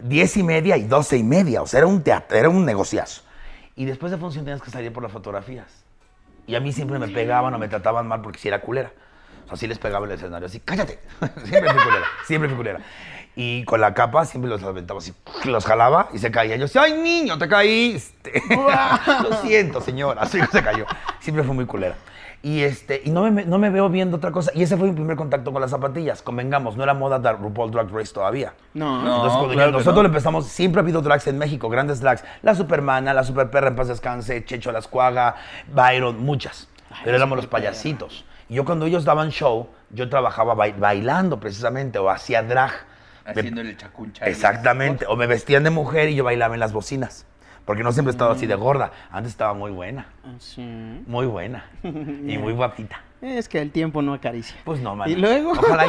[0.00, 1.62] diez y media y doce y media.
[1.62, 3.22] O sea, era un teatro, era un negociazo.
[3.76, 5.84] Y después de función tenías que salir por las fotografías.
[6.48, 8.90] Y a mí siempre me pegaban o me trataban mal porque si era culera.
[9.44, 10.98] O sea, sí les pegaba el escenario así, cállate.
[11.44, 12.80] siempre fui culera, siempre fui culera.
[13.40, 16.56] Y con la capa siempre los aventaba así, los jalaba y se caía.
[16.56, 18.42] Yo decía, ¡ay, niño, te caíste!
[19.22, 20.22] Lo siento, señora.
[20.22, 20.86] Así que se cayó.
[21.20, 21.94] Siempre fue muy culera.
[22.42, 24.50] Y, este, y no, me, no me veo viendo otra cosa.
[24.56, 26.20] Y ese fue mi primer contacto con las zapatillas.
[26.20, 28.54] Convengamos, no era moda dar RuPaul Drag Race todavía.
[28.74, 29.02] No.
[29.02, 29.14] No.
[29.14, 30.08] Entonces, cuando claro nosotros no.
[30.08, 32.24] empezamos, siempre ha habido drags en México, grandes drags.
[32.42, 35.36] La Supermana, la Superperra en paz descanse, Checho Lascuaga,
[35.72, 36.68] Byron, muchas.
[37.04, 38.24] Pero éramos los payasitos.
[38.48, 42.72] Y yo cuando ellos daban show, yo trabajaba bai- bailando precisamente, o hacía drag.
[43.34, 44.24] El chacuncha.
[44.26, 45.06] Exactamente.
[45.06, 47.26] O me vestían de mujer y yo bailaba en las bocinas.
[47.64, 48.92] Porque no siempre he estado así de gorda.
[49.10, 50.06] Antes estaba muy buena.
[50.24, 50.62] Ah, Sí.
[51.06, 51.66] Muy buena.
[51.82, 53.02] Y muy guapita.
[53.20, 54.56] Es que el tiempo no acaricia.
[54.64, 55.10] Pues no, man.
[55.10, 55.50] ¿Y luego?
[55.50, 55.86] Ojalá,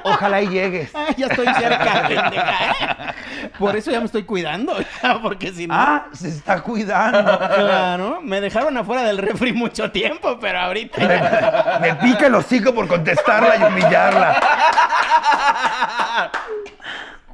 [0.04, 0.90] ojalá y llegues.
[0.94, 2.08] Ah, ya estoy cerca.
[2.10, 3.48] ¿eh?
[3.58, 4.74] Por eso ya me estoy cuidando,
[5.22, 5.74] porque si no.
[5.74, 7.38] Ah, se está cuidando.
[7.38, 11.00] Claro, me dejaron afuera del refri mucho tiempo, pero ahorita.
[11.80, 14.40] Me, me pica el hocico por contestarla y humillarla.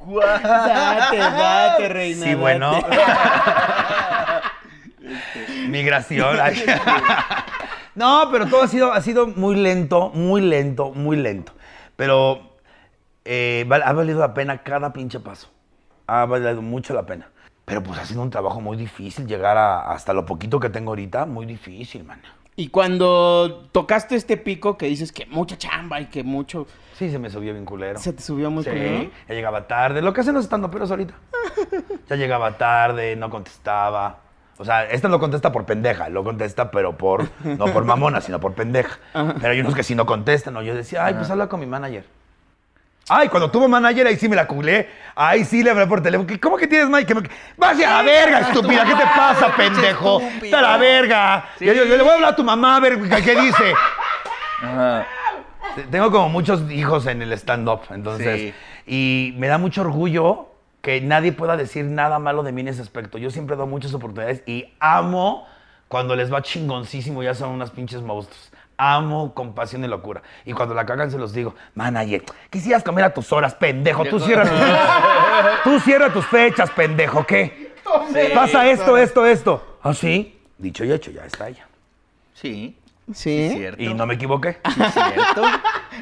[0.07, 2.25] Date, date, reina.
[2.25, 2.73] Sí, bueno.
[5.69, 6.37] Migración.
[7.95, 11.53] No, pero todo ha sido, ha sido muy lento, muy lento, muy lento.
[11.95, 12.41] Pero
[13.23, 15.51] eh, ha valido la pena cada pinche paso.
[16.07, 17.29] Ha valido mucho la pena.
[17.65, 20.89] Pero pues ha sido un trabajo muy difícil llegar a- hasta lo poquito que tengo
[20.89, 21.27] ahorita.
[21.27, 22.19] Muy difícil, man.
[22.55, 26.67] Y cuando tocaste este pico que dices que mucha chamba y que mucho.
[26.97, 27.97] Sí, se me subió bien culero.
[27.99, 29.09] Se te subió muy Sí, culero.
[29.27, 30.01] ya llegaba tarde.
[30.03, 31.13] Lo que hacen los estandoperos ahorita.
[32.09, 34.19] Ya llegaba tarde, no contestaba.
[34.57, 38.39] O sea, esta lo contesta por pendeja, lo contesta, pero por, no por mamona, sino
[38.39, 38.99] por pendeja.
[39.13, 40.61] Pero hay unos que sí no contestan, ¿no?
[40.61, 42.05] Yo decía, ay, pues habla con mi manager.
[43.09, 44.89] Ay, cuando tuvo manager, ahí sí me la culé.
[45.15, 46.25] Ay, sí le hablé por teléfono.
[46.27, 47.13] ¿Qué- ¿Cómo que tienes, Mike?
[47.57, 48.85] ¡Vaya a la verga, estúpida!
[48.85, 50.21] ¿Qué te pasa, pendejo?
[50.21, 51.49] ¡Está la verga!
[51.59, 51.65] Sí.
[51.65, 53.73] Yo, yo- yo le voy a hablar a tu mamá a ver qué, dice.
[54.61, 55.05] Ajá.
[55.91, 58.39] Tengo como muchos hijos en el stand-up, entonces.
[58.39, 58.53] Sí.
[58.85, 60.49] Y me da mucho orgullo
[60.81, 63.17] que nadie pueda decir nada malo de mí en ese aspecto.
[63.17, 65.47] Yo siempre doy muchas oportunidades y amo
[65.87, 68.51] cuando les va chingoncísimo, ya son unas pinches monstruos.
[68.77, 70.21] Amo con pasión y locura.
[70.45, 74.05] Y cuando la cagan se los digo, manager, quisieras comer a tus horas, pendejo.
[74.05, 74.59] Tú cierra tus,
[75.63, 77.25] tú cierra tus fechas, pendejo.
[77.25, 77.73] ¿Qué?
[78.33, 79.77] Pasa esto, esto, esto.
[79.81, 80.39] ¿Ah, sí?
[80.57, 81.67] Dicho y hecho, ya está ella.
[82.33, 82.77] Sí.
[83.13, 83.65] Sí.
[83.77, 84.59] Y no me equivoqué.
[84.73, 85.43] Sí, cierto.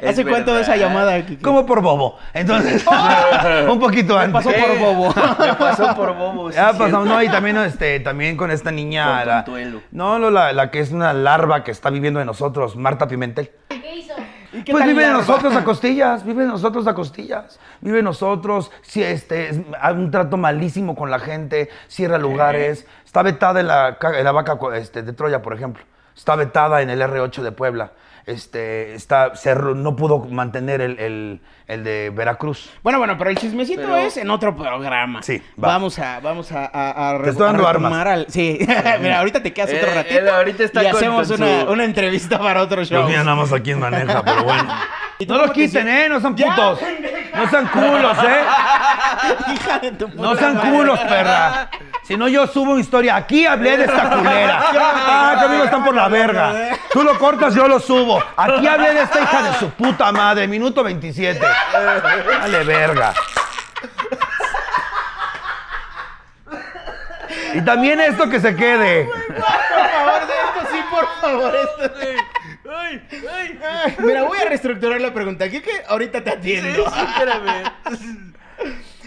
[0.01, 1.19] Es ¿Hace cuánto de esa llamada?
[1.25, 1.43] Kiki?
[1.43, 2.17] Como por bobo.
[2.33, 2.85] Entonces,
[3.69, 4.33] un poquito antes.
[4.33, 5.13] pasó por bobo.
[5.39, 6.49] Me pasó por bobo.
[6.51, 7.05] sí, Ya es pasamos, cierto.
[7.05, 9.19] no, y también, este, también con esta niña.
[9.19, 12.75] Con la- no, no, la, la que es una larva que está viviendo en nosotros,
[12.75, 13.51] Marta Pimentel.
[13.69, 14.13] ¿Qué hizo?
[14.53, 15.21] ¿Y qué Pues vive en larva?
[15.27, 19.93] nosotros a costillas, vive en nosotros a costillas, vive en nosotros, sí, este, es- hay
[19.93, 24.31] un trato malísimo con la gente, cierra lugares, está vetada en la, ca- en la
[24.31, 25.83] vaca este, de Troya, por ejemplo,
[26.21, 27.93] está vetada en el R8 de Puebla,
[28.25, 29.31] este, está,
[29.75, 32.69] no pudo mantener el, el- el de Veracruz.
[32.83, 35.23] Bueno, bueno, pero el chismecito Pero- es en otro programa.
[35.23, 35.69] Sí, va.
[35.69, 37.93] Vamos a, vamos a, a, a Te estoy dando armas.
[38.05, 38.59] al- Sí,
[38.99, 41.61] mira, ahorita te quedas otro Él- ratito él ahorita está y con- hacemos con una,
[41.61, 43.01] su- una entrevista para otro show.
[43.03, 44.67] Yo mira nada más a quién maneja, pero bueno.
[45.19, 45.87] ¿Y No lo cómo te quiten?
[45.87, 46.09] ¿eh?
[46.09, 46.79] No Ya, putos.
[47.35, 48.41] No sean culos, ¿eh?
[49.53, 50.71] Hija de tu puta No sean madre.
[50.71, 51.69] culos, perra.
[52.03, 53.15] Si no, yo subo una historia.
[53.15, 54.59] Aquí hablé de esta culera.
[54.73, 56.71] Ah, conmigo están por la verga.
[56.91, 58.10] Tú lo cortas, yo lo subo.
[58.37, 60.47] Aquí hablé de esta hija de su puta madre.
[60.47, 61.39] Minuto 27.
[61.73, 63.13] Dale verga.
[67.53, 69.05] Y también esto que se quede.
[69.05, 72.07] Por favor, de esto sí, por favor, esto sí.
[72.73, 73.59] Ay, ay.
[73.85, 75.49] Ay, Mira, voy a reestructurar la pregunta.
[75.49, 76.85] ¿Qué que ahorita te atiendo?
[76.87, 77.63] Espérame.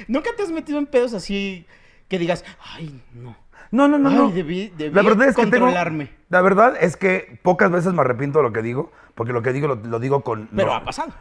[0.08, 1.66] ¿Nunca te has metido en pedos así
[2.08, 3.36] que digas, ay, no?
[3.70, 4.30] No, no, no, Ay, no.
[4.30, 6.10] debí- debí la verdad es que tengo- controlarme.
[6.34, 9.52] La verdad es que pocas veces me arrepiento de lo que digo, porque lo que
[9.52, 10.48] digo lo, lo digo con.
[10.54, 11.12] Pero no- ha pasado.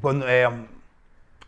[0.00, 0.48] Cuando, eh,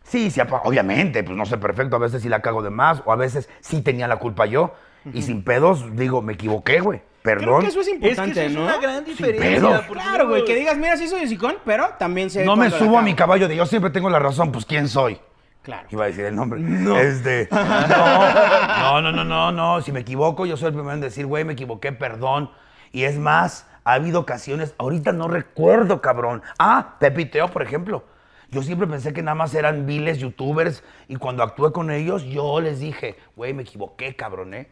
[0.03, 3.11] sí, sí, obviamente, pues no sé perfecto, a veces sí la cago de más, o
[3.11, 4.75] a veces sí tenía la culpa yo,
[5.11, 7.61] y sin pedos digo, me equivoqué, güey, Creo perdón.
[7.61, 8.63] que eso es Es importante, que eso es ¿no?
[8.65, 9.87] una gran diferencia.
[9.91, 13.01] Claro, güey, que digas, mira, sí soy hocicón, pero también sé no me subo a
[13.01, 15.19] mi caballo de yo siempre tengo la razón, pues ¿quién soy?
[15.63, 15.87] Claro.
[15.89, 16.61] Iba a decir el nombre.
[17.01, 17.59] Este, no,
[19.01, 19.81] no, no, no, no, no.
[19.81, 22.51] Si me equivoco, yo soy el primero en decir, güey, me equivoqué, perdón.
[22.91, 26.41] Y es más, ha habido ocasiones, ahorita no recuerdo, cabrón.
[26.57, 28.03] Ah, Pepe y Teo, por ejemplo.
[28.49, 32.61] Yo siempre pensé que nada más eran viles youtubers y cuando actué con ellos, yo
[32.61, 34.69] les dije, güey, me equivoqué, cabrón, ¿eh?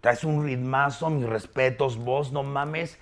[0.00, 2.98] Traes un ritmazo, mis respetos, vos, no mames,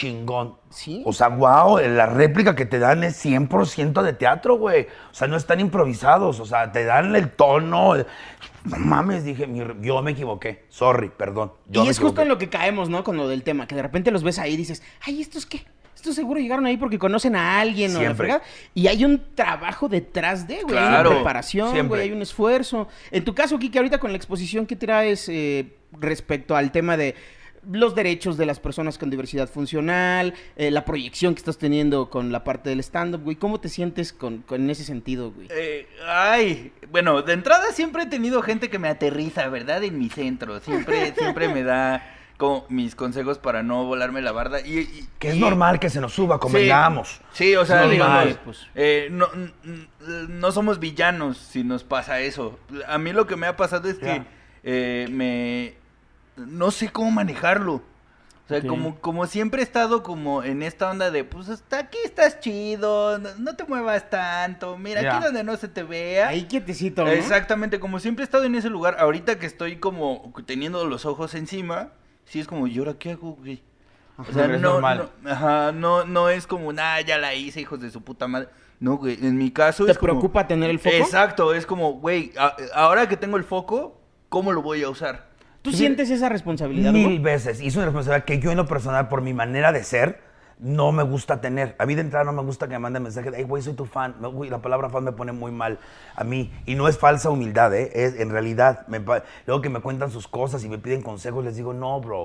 [0.00, 0.56] chingón.
[0.68, 1.02] Sí.
[1.06, 4.82] O sea, wow, la réplica que te dan es 100% de teatro, güey.
[5.10, 7.94] O sea, no están improvisados, o sea, te dan el tono.
[7.94, 8.06] el-
[8.64, 9.48] No mames, dije,
[9.80, 10.64] yo me equivoqué.
[10.68, 11.52] Sorry, perdón.
[11.68, 13.04] Yo y me es justo en lo que caemos, ¿no?
[13.04, 15.64] Con lo del tema, que de repente los ves ahí y dices, ay, ¿estos qué?
[15.94, 18.16] Estos seguro llegaron ahí porque conocen a alguien o la Siempre.
[18.16, 18.42] fregada.
[18.74, 20.76] Y hay un trabajo detrás de, güey.
[20.76, 21.88] Hay una preparación, Siempre.
[22.00, 22.86] güey, hay un esfuerzo.
[23.10, 27.14] En tu caso, Kike, ahorita con la exposición que traes eh, respecto al tema de
[27.70, 32.30] los derechos de las personas con diversidad funcional, eh, la proyección que estás teniendo con
[32.32, 33.36] la parte del stand-up, güey.
[33.36, 35.48] ¿Cómo te sientes con, con en ese sentido, güey?
[35.50, 39.82] Eh, ay, bueno, de entrada siempre he tenido gente que me aterriza, ¿verdad?
[39.84, 40.60] En mi centro.
[40.60, 44.60] Siempre, siempre me da como mis consejos para no volarme la barda.
[44.60, 47.20] Y, y- Que es y- normal que se nos suba, convengamos.
[47.32, 48.66] Sí, o sea, digamos, pues.
[48.74, 49.26] eh, no,
[50.28, 52.58] no somos villanos si nos pasa eso.
[52.86, 54.22] A mí lo que me ha pasado es que
[54.64, 55.74] eh, me...
[56.36, 57.74] No sé cómo manejarlo.
[57.74, 61.98] O sea, como, como siempre he estado como en esta onda de, pues hasta aquí
[62.04, 66.28] estás chido, no, no te muevas tanto, mira, aquí donde no se te vea.
[66.28, 67.10] Ahí quietecito, ¿no?
[67.10, 71.34] Exactamente, como siempre he estado en ese lugar, ahorita que estoy como teniendo los ojos
[71.34, 71.88] encima,
[72.24, 73.64] sí es como, ¿y ahora qué hago, güey?
[74.16, 75.10] O sea, no, normal.
[75.22, 78.48] no, ajá, no, no es como, nada, ya la hice, hijos de su puta madre.
[78.78, 80.94] No, güey, en mi caso ¿Te es como- preocupa tener el foco?
[80.94, 85.34] Exacto, es como, güey, a- ahora que tengo el foco, ¿cómo lo voy a usar?
[85.70, 87.60] ¿Tú sientes esa responsabilidad, Mil veces.
[87.60, 90.20] Y es una responsabilidad que yo en lo personal, por mi manera de ser,
[90.58, 91.76] no me gusta tener.
[91.78, 93.74] A mí de entrada no me gusta que me manden mensajes de, hey, güey, soy
[93.74, 94.16] tu fan.
[94.48, 95.78] La palabra fan me pone muy mal
[96.14, 96.52] a mí.
[96.64, 97.90] Y no es falsa humildad, ¿eh?
[97.94, 98.86] Es en realidad.
[98.88, 99.00] me
[99.46, 102.22] luego que me cuentan sus cosas y me piden consejos, les digo, no, bro.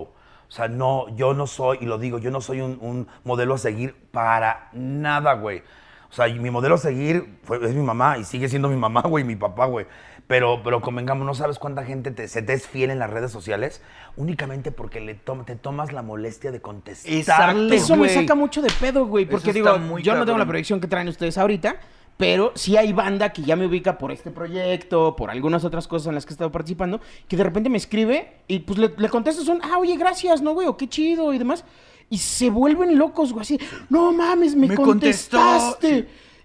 [0.51, 3.53] O sea, no, yo no soy, y lo digo, yo no soy un, un modelo
[3.53, 5.63] a seguir para nada, güey.
[6.11, 9.01] O sea, mi modelo a seguir fue, es mi mamá y sigue siendo mi mamá,
[9.01, 9.85] güey, mi papá, güey.
[10.31, 13.33] Pero, pero convengamos, no sabes cuánta gente te, se te es fiel en las redes
[13.33, 13.81] sociales
[14.15, 17.19] únicamente porque le te tomas la molestia de contestarle.
[17.19, 19.25] Exacto, Eso me saca mucho de pedo, güey.
[19.25, 21.75] Porque digo, muy yo no tengo la proyección que traen ustedes ahorita.
[22.15, 26.07] Pero sí hay banda que ya me ubica por este proyecto, por algunas otras cosas
[26.07, 29.09] en las que he estado participando, que de repente me escribe y pues le, le
[29.09, 30.67] contesto son, ah, oye, gracias, ¿no, güey?
[30.67, 31.65] O qué chido y demás.
[32.09, 35.77] Y se vuelven locos, güey, así, no mames, me, Me contestó".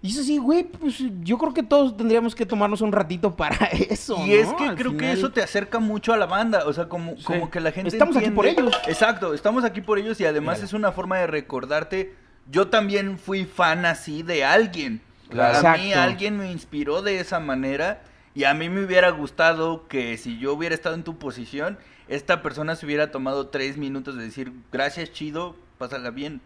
[0.01, 3.65] Y es así, güey, pues yo creo que todos tendríamos que tomarnos un ratito para
[3.89, 4.23] eso.
[4.25, 6.87] Y es que Al creo que eso te acerca mucho a la banda, o sea,
[6.87, 8.73] como, como que la gente Estamos aquí por ellos.
[8.87, 12.13] Exacto, estamos aquí por ellos y además es una forma de recordarte,
[12.49, 15.01] yo también fui fan así de alguien.
[15.29, 15.67] Claro.
[15.67, 18.01] A mí alguien me inspiró de esa manera
[18.33, 22.41] y a mí me hubiera gustado que si yo hubiera estado en tu posición, esta
[22.41, 26.39] persona se hubiera tomado tres minutos de decir, gracias, chido, pásala bien.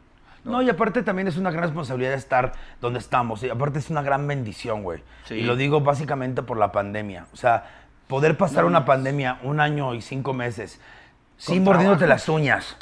[0.43, 3.43] No, y aparte también es una gran responsabilidad estar donde estamos.
[3.43, 5.03] Y aparte es una gran bendición, güey.
[5.25, 5.35] Sí.
[5.35, 7.27] Y lo digo básicamente por la pandemia.
[7.31, 7.69] O sea,
[8.07, 10.79] poder pasar una pandemia un año y cinco meses
[11.37, 12.77] sin mordiéndote las uñas.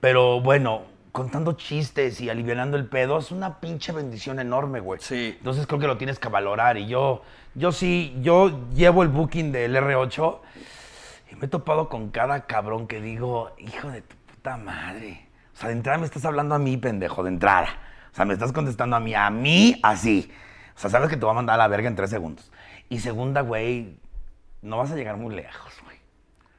[0.00, 5.00] Pero bueno, contando chistes y alivianando el pedo, es una pinche bendición enorme, güey.
[5.00, 5.36] Sí.
[5.38, 6.76] Entonces creo que lo tienes que valorar.
[6.78, 7.22] Y yo,
[7.54, 10.38] yo sí, yo llevo el booking del R8
[11.32, 15.29] y me he topado con cada cabrón que digo, hijo de tu puta madre.
[15.60, 17.68] O sea, de entrada me estás hablando a mí, pendejo, de entrada.
[18.10, 20.32] O sea, me estás contestando a mí, a mí, así.
[20.74, 22.50] O sea, sabes que te voy a mandar a la verga en tres segundos.
[22.88, 23.98] Y segunda, güey,
[24.62, 25.98] no vas a llegar muy lejos, güey.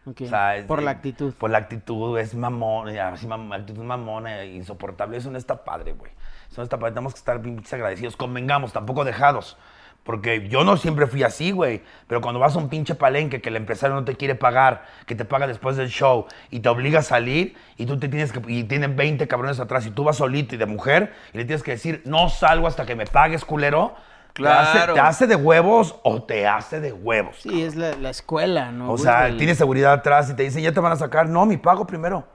[0.06, 1.34] Ok, O sea, es- por la actitud.
[1.34, 5.18] Por la actitud, es mamón, así, mam- actitud mamona, insoportable.
[5.18, 6.12] Eso no está padre, güey.
[6.52, 6.94] Eso no está padre.
[6.94, 8.16] Tenemos que estar pinches agradecidos.
[8.16, 9.58] Convengamos, tampoco dejados.
[10.04, 11.84] Porque yo no siempre fui así, güey.
[12.08, 15.14] Pero cuando vas a un pinche palenque que el empresario no te quiere pagar, que
[15.14, 18.42] te paga después del show y te obliga a salir y tú te tienes que.
[18.52, 21.62] y tienen 20 cabrones atrás y tú vas solito y de mujer y le tienes
[21.62, 23.94] que decir, no salgo hasta que me pagues, culero.
[24.34, 24.94] Te hace- Claro.
[24.96, 27.36] ¿Te hace de huevos o te hace de huevos?
[27.42, 28.92] Sí, es la, la escuela, ¿no?
[28.94, 31.28] O sea, El- tienes seguridad atrás y te dicen, ya te van a sacar.
[31.30, 32.26] No, mi pago primero.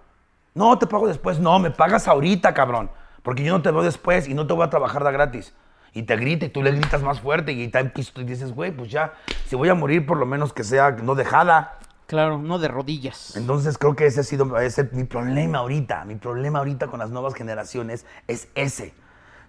[0.54, 1.40] No, te pago después.
[1.40, 2.90] No, me pagas ahorita, cabrón.
[3.22, 5.54] Porque yo no te veo después y no te voy a trabajar de gratis.
[5.96, 8.90] Y te grita y tú le gritas más fuerte y, te- y dices, güey, pues
[8.90, 9.14] ya,
[9.46, 11.78] si voy a morir, por lo menos que sea no dejada.
[12.06, 13.34] Claro, no de rodillas.
[13.34, 16.04] Entonces creo que ese ha sido ese, mi problema ahorita.
[16.04, 18.92] Mi problema ahorita con las nuevas generaciones es ese.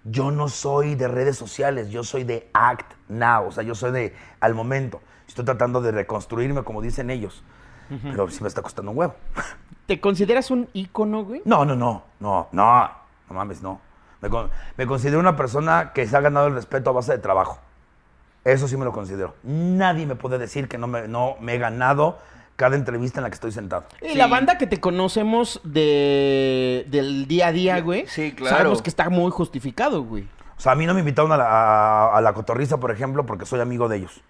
[0.04, 3.90] Yo no soy de redes sociales, yo soy de act now, o sea, yo soy
[3.92, 5.02] de al momento.
[5.28, 7.42] Estoy tratando de reconstruirme como dicen ellos,
[8.02, 9.14] pero sí me está costando un huevo.
[9.86, 11.42] ¿Te consideras un ícono, güey?
[11.44, 12.90] No, no, no, no, no,
[13.28, 13.80] no mames, no.
[14.20, 17.18] Me, con- me considero una persona que se ha ganado el respeto a base de
[17.18, 17.58] trabajo.
[18.44, 19.34] Eso sí me lo considero.
[19.42, 22.18] Nadie me puede decir que no me, no me he ganado
[22.56, 23.84] cada entrevista en la que estoy sentado.
[24.02, 24.14] Y Sí.
[24.16, 28.06] la banda que te conocemos de, del día a día, güey.
[28.08, 28.56] Sí, claro.
[28.56, 30.24] Sabemos que está muy justificado, güey.
[30.56, 33.24] O sea, a mí no me invitaron a la, a- a la cotorriza, por ejemplo,
[33.26, 34.20] porque soy amigo de ellos.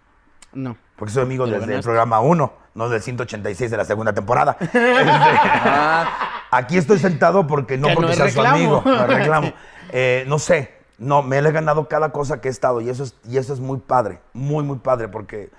[0.52, 0.76] No.
[0.96, 4.56] Porque soy amigo desde el programa 1, no del 186 de la segunda temporada.
[4.60, 8.82] Este, Ah, aquí estoy sentado porque no Que porque sea su amigo.
[8.84, 9.52] No reclamo.
[9.92, 10.76] Eh, no sé.
[10.98, 13.60] No, me he ganado cada cosa que he estado y eso es, y eso es
[13.60, 14.18] muy padre.
[14.32, 15.50] Muy, muy padre porque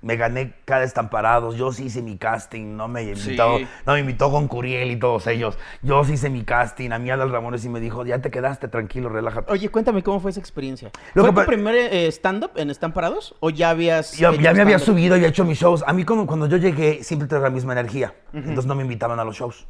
[0.00, 3.30] me gané cada estamparados, yo sí hice mi casting, no me Sí.
[3.30, 5.58] invitó, no me invitó con Curiel y todos ellos.
[5.82, 8.68] Yo sí hice mi casting, a mí Adal Ramones y me dijo, ya te quedaste
[8.68, 9.52] tranquilo, relájate.
[9.52, 10.90] Oye, cuéntame cómo fue esa experiencia.
[11.14, 13.34] Lo ¿Fue que tu primer eh, stand-up en Están Parados?
[13.40, 14.16] ¿O ya habías.
[14.16, 15.82] Yo, ya me había subido y hecho mis shows.
[15.86, 18.14] A mí como cuando yo llegué siempre tenía la misma energía.
[18.32, 19.66] Entonces no me invitaban a los shows.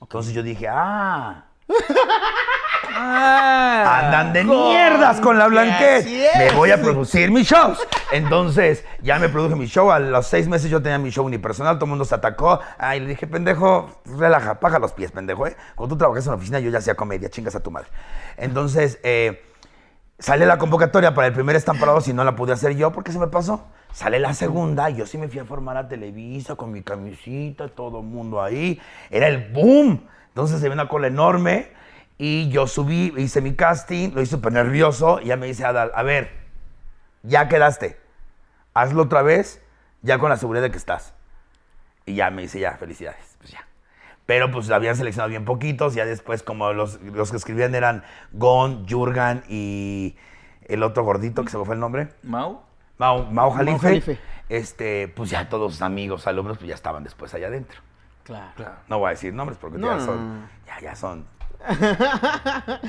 [0.00, 1.46] Entonces yo dije, ah,
[2.94, 6.06] Ah, andan de con mierdas con la que blanquet.
[6.36, 7.78] Me voy a producir mis shows.
[8.12, 9.90] Entonces ya me produje mi show.
[9.90, 11.76] A los seis meses yo tenía mi show unipersonal.
[11.76, 12.60] Todo el mundo se atacó.
[12.78, 15.46] Ay, le dije, pendejo, relaja, paga los pies, pendejo.
[15.46, 15.56] ¿eh?
[15.74, 17.88] Cuando tú trabajas en la oficina yo ya hacía comedia, chingas a tu madre.
[18.36, 19.44] Entonces, eh,
[20.20, 23.18] Sale la convocatoria para el primer estamparado si no la pude hacer yo porque se
[23.18, 23.64] me pasó.
[23.90, 27.68] Sale la segunda y yo sí me fui a formar a Televisa con mi camisita,
[27.68, 28.78] todo el mundo ahí.
[29.08, 30.06] Era el boom.
[30.28, 31.72] Entonces se ve una cola enorme
[32.22, 35.90] y yo subí, hice mi casting, lo hice súper nervioso y ya me dice Adal,
[35.94, 36.30] a ver,
[37.22, 37.98] ya quedaste.
[38.74, 39.62] Hazlo otra vez,
[40.02, 41.14] ya con la seguridad de que estás.
[42.04, 43.36] Y ya me dice, ya, felicidades.
[43.38, 43.66] Pues ya.
[44.26, 45.94] Pero pues habían seleccionado bien poquitos.
[45.94, 50.14] Ya después, como los, los que escribían eran Gon, Jurgan y
[50.68, 52.08] el otro gordito, que se me fue el nombre.
[52.22, 52.60] Mau.
[52.98, 53.78] Mao, Mao Jalife.
[53.78, 54.18] Jalife.
[54.50, 57.80] Este, pues ya todos sus amigos, alumnos, pues ya estaban después allá adentro.
[58.24, 58.52] Claro.
[58.88, 60.40] No voy a decir nombres porque No, ya son.
[60.42, 60.48] no.
[60.66, 61.24] Ya, ya son.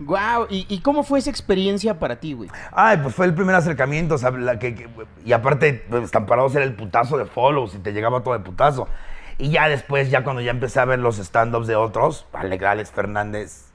[0.00, 0.48] Wow.
[0.50, 2.50] ¿Y, y cómo fue esa experiencia para ti, güey?
[2.72, 4.88] Ay, pues fue el primer acercamiento, o sea, la que, que-
[5.24, 8.88] y aparte, pues, Estamparados era el putazo de follows y te llegaba todo de putazo.
[9.38, 12.90] Y ya después, ya cuando ya empecé a ver los stand-ups de otros, Alex, Alex
[12.90, 13.66] Fernández,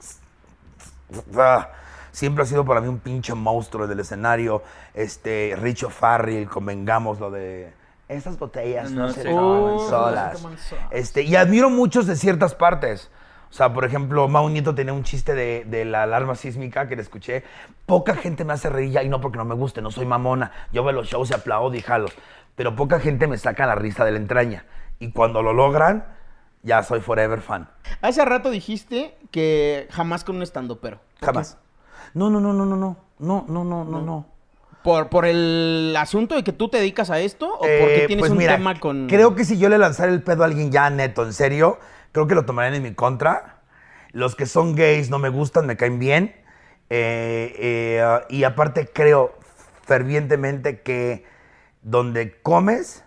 [1.38, 1.68] ah,
[2.12, 4.62] siempre ha sido para mí un pinche monstruo del escenario.
[4.92, 7.72] Este, Richo Farrell, convengamos lo de
[8.08, 9.38] esas botellas no, No se toman.
[9.44, 10.32] Oh, solas.
[10.32, 10.84] no se toman solas.
[10.90, 13.10] Este, y admiro muchos de ciertas partes.
[13.50, 16.94] O sea, por ejemplo, Mau Nieto tenía un chiste de, de la alarma sísmica que
[16.94, 17.42] le escuché.
[17.84, 20.52] Poca gente me hace reír ya, y no porque no me guste, no soy mamona.
[20.72, 22.08] Yo veo los shows y aplaudo y jalo.
[22.54, 24.64] Pero poca gente me saca la risa de la entraña.
[25.00, 26.04] Y cuando lo logran,
[26.62, 27.68] ya soy forever fan.
[28.02, 31.00] Hace rato dijiste que jamás con un estandopero.
[31.18, 31.58] ¿Por Jamás.
[32.14, 32.96] No, no, no, no, no, no.
[33.18, 34.26] No, no, no, no, no.
[34.84, 37.52] ¿Por, ¿Por el asunto de que tú te dedicas a esto?
[37.52, 39.08] ¿O porque Eh, tienes pues un mira, tema con.?
[39.08, 41.78] Creo que si yo le lanzara el pedo a alguien ya neto, en serio,
[42.12, 43.60] creo que lo tomarían en mi contra.
[44.12, 46.34] Los que son gays no me gustan, me caen bien.
[46.90, 49.34] Eh, eh, y aparte creo
[49.84, 51.24] fervientemente que
[51.82, 53.04] donde comes,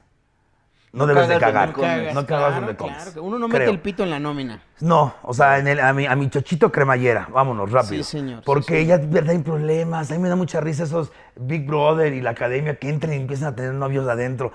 [0.94, 1.74] no, No debes de cagar.
[1.74, 2.14] comes.
[2.14, 3.14] No cagas Claro, donde claro, comes.
[3.14, 3.72] que Uno no mete Creo.
[3.72, 4.62] el pito en la nómina.
[4.80, 8.04] No, o sea, en el- a, mi, a mi chochito cremallera, vámonos, rápido.
[8.04, 8.88] Sí, señor, sí, Porque señor.
[8.88, 10.12] ya de verdad hay problemas.
[10.12, 13.18] A mí me da mucha risa esos Big Brother y la academia que entran y
[13.18, 14.52] empiezan a tener novios de adentro.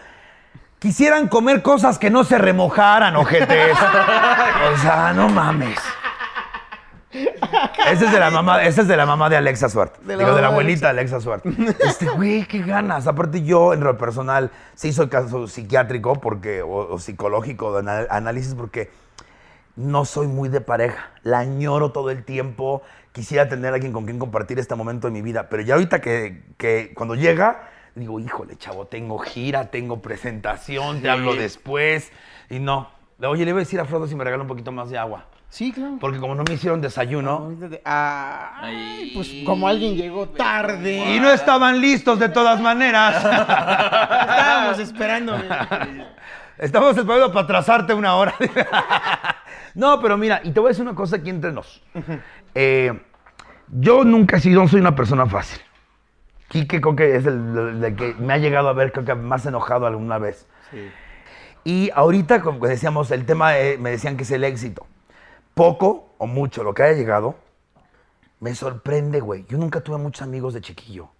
[0.78, 3.76] Quisieran comer cosas que no se remojaran, ojetes.
[4.72, 5.78] o sea, no mames.
[7.90, 9.98] Ese es de la mamá, ese es de la mamá de Alexa Suart.
[10.00, 11.44] De la Digo, de la mamá de abuelita Alexa Suart.
[11.80, 13.06] Este, güey, qué ganas.
[13.06, 18.54] Aparte yo, en lo personal, sí soy caso psiquiátrico porque, o, o psicológico de análisis
[18.54, 18.90] porque
[19.74, 21.10] no soy muy de pareja.
[21.22, 22.82] La añoro todo el tiempo.
[23.12, 25.48] Quisiera tener a alguien con quien compartir este momento de mi vida.
[25.48, 27.68] Pero ya ahorita que, que cuando llega,
[27.98, 32.12] digo, híjole, chavo, tengo gira, tengo presentación, te hablo después.
[32.50, 32.90] Y no.
[33.20, 35.26] Oye, le voy a decir a Frodo si me regala un poquito más de agua.
[35.50, 35.96] Sí, claro.
[35.98, 37.52] Porque como no me hicieron desayuno.
[37.84, 41.14] Ay, pues como alguien llegó tarde.
[41.14, 43.16] Y no estaban listos de todas maneras.
[43.24, 45.36] Estábamos esperando.
[46.58, 48.34] Estamos esperando para atrasarte una hora.
[49.74, 51.82] no, pero mira, y te voy a decir una cosa aquí entre nos.
[52.54, 53.00] Eh,
[53.70, 55.60] yo nunca he sido, soy una persona fácil.
[56.48, 59.14] Quique creo que es el, el- el que me ha llegado a ver, creo que
[59.14, 60.46] más enojado alguna vez.
[61.64, 64.86] Y ahorita, como decíamos, el tema, eh, me decían que es el éxito.
[65.54, 67.34] Poco o mucho, lo que haya llegado,
[68.40, 69.44] me sorprende, güey.
[69.48, 71.10] Yo nunca tuve muchos amigos de chiquillo.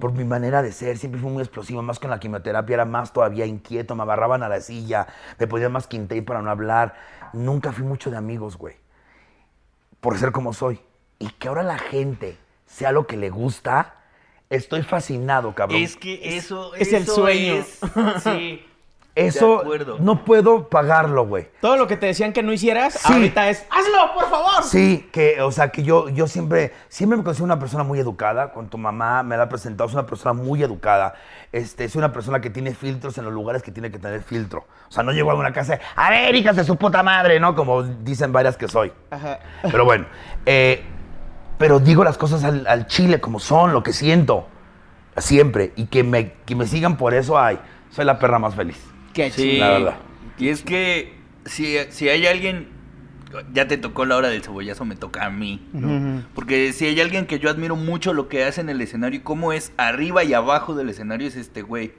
[0.00, 3.12] Por mi manera de ser, siempre fui muy explosivo, más con la quimioterapia, era más
[3.12, 5.06] todavía inquieto, me agarraban a la silla,
[5.38, 6.94] me ponían más quintey para no hablar.
[7.32, 8.74] Nunca fui mucho de amigos, güey.
[10.00, 10.80] Por ser como soy.
[11.20, 13.94] Y que ahora la gente sea lo que le gusta,
[14.50, 15.80] estoy fascinado, cabrón.
[15.82, 17.54] Es que eso es el eso sueño.
[17.54, 17.80] es-
[18.22, 18.64] sí.
[19.14, 19.96] Eso de acuerdo.
[19.98, 21.48] no puedo pagarlo, güey.
[21.60, 23.12] Todo lo que te decían que no hicieras, Sí.
[23.12, 24.62] ahorita es ¡hazlo, por favor!
[24.62, 28.52] Sí, que, o sea, que yo, yo siempre, siempre me considero una persona muy educada.
[28.52, 31.14] Con tu mamá me la ha presentado, es una persona muy educada.
[31.50, 34.66] Este, es una persona que tiene filtros en los lugares que tiene que tener filtro.
[34.88, 37.40] O sea, no llego a una casa de, a ver, hijas de su puta madre,
[37.40, 37.56] ¿no?
[37.56, 38.92] Como dicen varias que soy.
[39.10, 39.40] Ajá.
[39.62, 40.06] Pero bueno,
[40.46, 40.84] eh,
[41.58, 44.48] pero digo las cosas al, al chile como son, lo que siento.
[45.16, 45.72] Siempre.
[45.76, 47.58] Y que me, que me sigan por eso, ay,
[47.90, 48.78] soy la perra más feliz.
[49.12, 49.58] Qué Sí, chido.
[49.66, 49.94] La verdad.
[50.38, 52.68] Y es que si, si hay alguien,
[53.52, 55.66] ya te tocó la hora del cebollazo, me toca a mí.
[56.34, 59.22] Porque si hay alguien que yo admiro mucho lo que hace en el escenario y
[59.22, 61.92] cómo es arriba y abajo del escenario es este güey.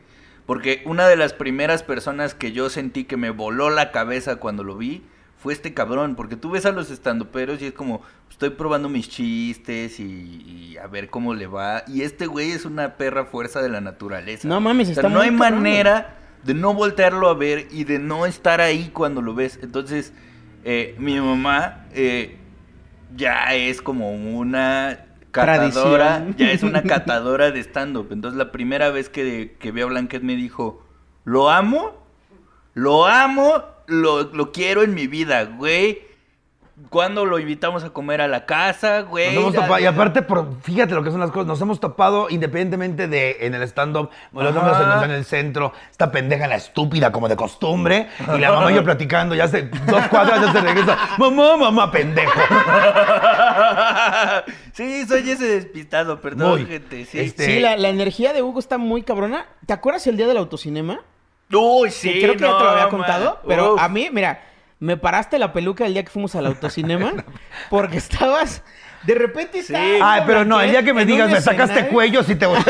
[0.46, 4.64] Porque una de las primeras personas que yo sentí que me voló la cabeza cuando
[4.64, 5.04] lo vi
[5.40, 6.16] fue este cabrón.
[6.16, 10.78] Porque tú ves a los estandoperos y es como, estoy probando mis chistes y, y
[10.78, 11.84] a ver cómo le va.
[11.88, 14.48] Y este güey es una perra fuerza de la naturaleza.
[14.48, 17.84] No mames, O sea, está no hay cabrón, manera de no voltearlo a ver y
[17.84, 19.60] de no estar ahí cuando lo ves.
[19.62, 20.14] Entonces,
[20.64, 22.38] eh, mi mamá eh,
[23.16, 26.36] ya es como una catadora, Tradición.
[26.38, 28.08] ya es una catadora de stand-up.
[28.12, 30.86] Entonces, la primera vez que, que vi a Blanquet me dijo,
[31.24, 32.06] lo amo,
[32.74, 36.08] lo amo, lo, lo quiero en mi vida, güey.
[36.90, 39.36] Cuando lo invitamos a comer a la casa, güey.
[39.36, 42.28] Nos hemos topado- y aparte, por, fíjate lo que son las cosas, nos hemos topado
[42.30, 44.84] independientemente de en el stand-up, los Ajá.
[44.94, 48.76] hemos en el centro, esta pendeja, la estúpida, como de costumbre, y la mamá y
[48.76, 52.40] yo platicando, ya hace dos cuadras, ya se regresa, mamá, mamá, pendejo.
[54.74, 56.66] sí, soy ese despistado, perdón, Muy.
[56.66, 57.04] gente.
[57.06, 57.20] Sí.
[57.20, 59.46] Este- Sí, la, la energía de Hugo está muy cabrona.
[59.66, 61.02] ¿Te acuerdas el día del autocinema?
[61.52, 62.14] Uy, sí.
[62.14, 62.90] Que creo que ya te lo había man.
[62.92, 63.82] contado, pero Uf.
[63.82, 64.44] a mí, mira,
[64.80, 67.14] me paraste la peluca el día que fuimos al autocinema
[67.70, 68.62] porque estabas
[69.04, 69.74] de repente Sí.
[69.74, 72.66] estaba Ay, pero no, el día que me digas, me sacaste cuello, si te Bueno,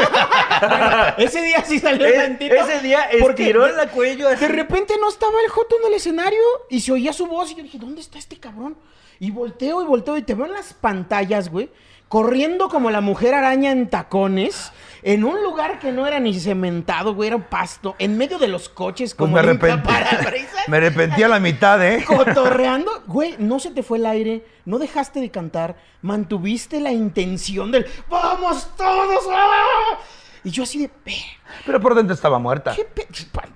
[1.17, 2.55] ese día sí salió E- tantito.
[2.55, 4.39] ese día porque estiró la cuello así.
[4.41, 7.55] De repente no estaba el Joto en el escenario y se oía su voz y
[7.55, 8.77] yo dije, ¿dónde está este cabrón?
[9.19, 11.69] Y volteo y volteo y te veo en las pantallas, güey,
[12.07, 14.71] corriendo como la mujer araña en tacones,
[15.03, 18.47] en un lugar que no era ni cementado, güey, era un pasto, en medio de
[18.47, 19.87] los coches Pues como me en un arrepentí.
[19.87, 22.03] parabrisas, me arrepentí a la mitad, ¿eh?
[22.05, 23.03] cotorreando.
[23.07, 27.85] Güey, no se te fue el aire, no dejaste de cantar, mantuviste la intención del
[28.09, 29.25] ¡Vamos todos!
[29.31, 29.99] ¡Ah!
[30.43, 30.89] Y yo así de...
[31.05, 31.15] "Ve,
[31.65, 32.73] Pero por dentro estaba muerta.
[32.75, 33.07] ¿qué pe-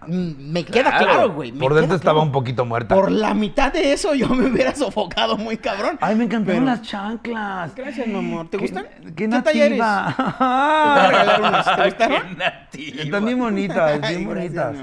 [0.08, 1.52] Me queda Claro, claro, güey.
[1.52, 2.26] me Por dentro estaba claro.
[2.26, 2.94] un poquito muerta.
[2.96, 5.98] Por la mitad de eso yo me hubiera sofocado muy cabrón.
[6.02, 7.74] Ay, me encantaron Pero- las chanclas.
[7.76, 8.50] Gracias, mi amor.
[8.50, 8.88] ¿Te Qué- gustan?
[9.16, 9.78] Qué talleres?
[9.80, 10.16] nativa.
[10.18, 11.66] Te voy a regalar unas.
[11.66, 12.38] ¿Te Qué gustaron?
[12.38, 13.02] nativa.
[13.04, 14.76] Están bien bonitas, bien bonitas.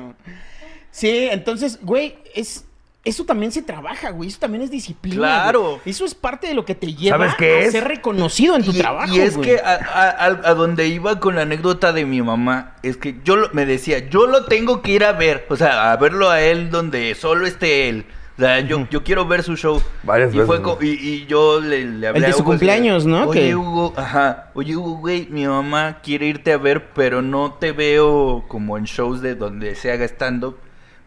[0.90, 2.66] Sí, entonces, güey, es...
[3.02, 4.28] Eso también se trabaja, güey.
[4.28, 5.16] Eso también es disciplina.
[5.16, 5.62] Claro.
[5.62, 5.80] güey.
[5.86, 7.72] Eso es parte de lo que te lleva ¿Sabes qué a es?
[7.72, 9.14] ser reconocido en tu y, trabajo.
[9.14, 9.48] y es güey.
[9.48, 13.18] que a, a- a- a donde iba con la anécdota de mi mamá, es que
[13.24, 16.28] yo lo- me decía, yo lo tengo que ir a ver, o sea, a verlo
[16.28, 18.04] a él donde solo esté él.
[18.36, 19.82] O sea, yo, yo quiero ver su show.
[20.02, 22.52] Varias y veces, Fue y, y yo le, le hablé El de a su Hugo,
[22.52, 23.28] así cumpleaños, ¿no?
[23.28, 24.50] Oye, Hugo, ajá.
[24.54, 28.84] Oye, Hugo, güey, mi mamá quiere irte a ver, pero no te veo como en
[28.84, 30.56] shows de donde se haga stand-up.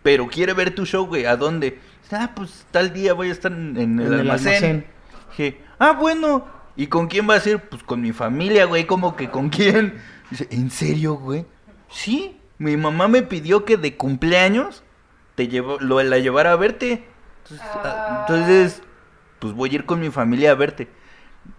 [0.04, 1.26] Pero quiere ver tu show, güey.
[1.26, 1.80] ¿A dónde?
[2.12, 4.48] Ah, pues tal día voy a estar en, en el En el almacén.
[4.54, 4.86] almacén.
[5.30, 6.46] Dije, ah, bueno.
[6.76, 7.60] ¿Y con quién vas a ir?
[7.60, 8.86] Pues con mi familia, güey.
[8.86, 9.96] Como que con quién.
[10.30, 11.46] Dice, ¿en serio, güey?
[11.90, 12.40] Sí.
[12.60, 14.84] Mi mamá me pidió que de cumpleaños
[15.36, 17.04] te llevo, lo, la llevara a verte.
[17.44, 18.82] Entonces, ah, entonces,
[19.40, 20.88] pues voy a ir con mi familia a verte.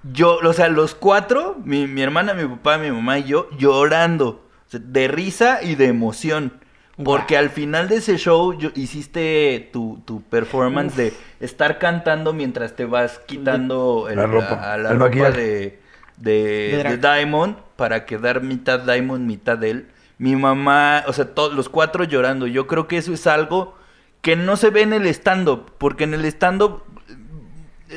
[0.03, 4.47] Yo, o sea, los cuatro, mi, mi hermana, mi papá, mi mamá y yo, llorando.
[4.67, 6.61] O sea, de risa y de emoción.
[7.03, 12.77] Porque al final de ese show yo, hiciste tu, tu performance de estar cantando mientras
[12.77, 15.41] te vas quitando el- La ropa, a, a la el ropa maquillaje.
[15.41, 15.79] de,
[16.19, 16.97] de.
[16.99, 19.89] Diamond para quedar mitad Diamond, mitad él.
[20.19, 22.47] Mi mamá, o sea, todos los cuatro llorando.
[22.47, 23.77] Yo creo que eso es algo
[24.23, 26.83] que no se ve en el stand-up, porque en el stand-up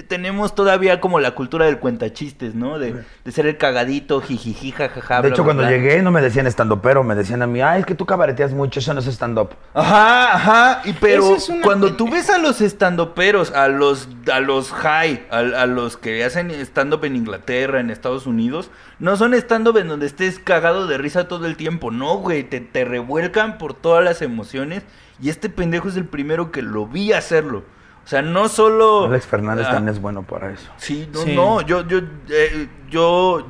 [0.07, 2.77] tenemos todavía como la cultura del cuentachistes, ¿no?
[2.77, 5.15] De, de ser el cagadito, jijiji, jajaja.
[5.15, 5.71] De bla, hecho, bla, cuando bla.
[5.71, 8.51] llegué no me decían stand pero me decían a mí, ay, es que tú cabareteas
[8.51, 9.51] mucho, eso no es stand-up.
[9.73, 14.09] Ajá, ajá, y pero Eso es una cuando tú ves a los estandoperos, a los
[14.31, 18.69] a los high, a, a los que hacen stand-up en Inglaterra, en Estados Unidos,
[18.99, 22.59] no son stand-up en donde estés cagado de risa todo el tiempo, no, güey, te,
[22.59, 24.83] te revuelcan por todas las emociones
[25.21, 27.63] y este pendejo es el primero que lo vi hacerlo.
[28.07, 29.03] O sea, no solo...
[29.07, 30.71] Alex Fernández Ah, también es bueno para eso.
[30.77, 31.35] Sí, no, Sí.
[31.35, 31.97] no, yo, yo,
[32.29, 33.45] eh, yo,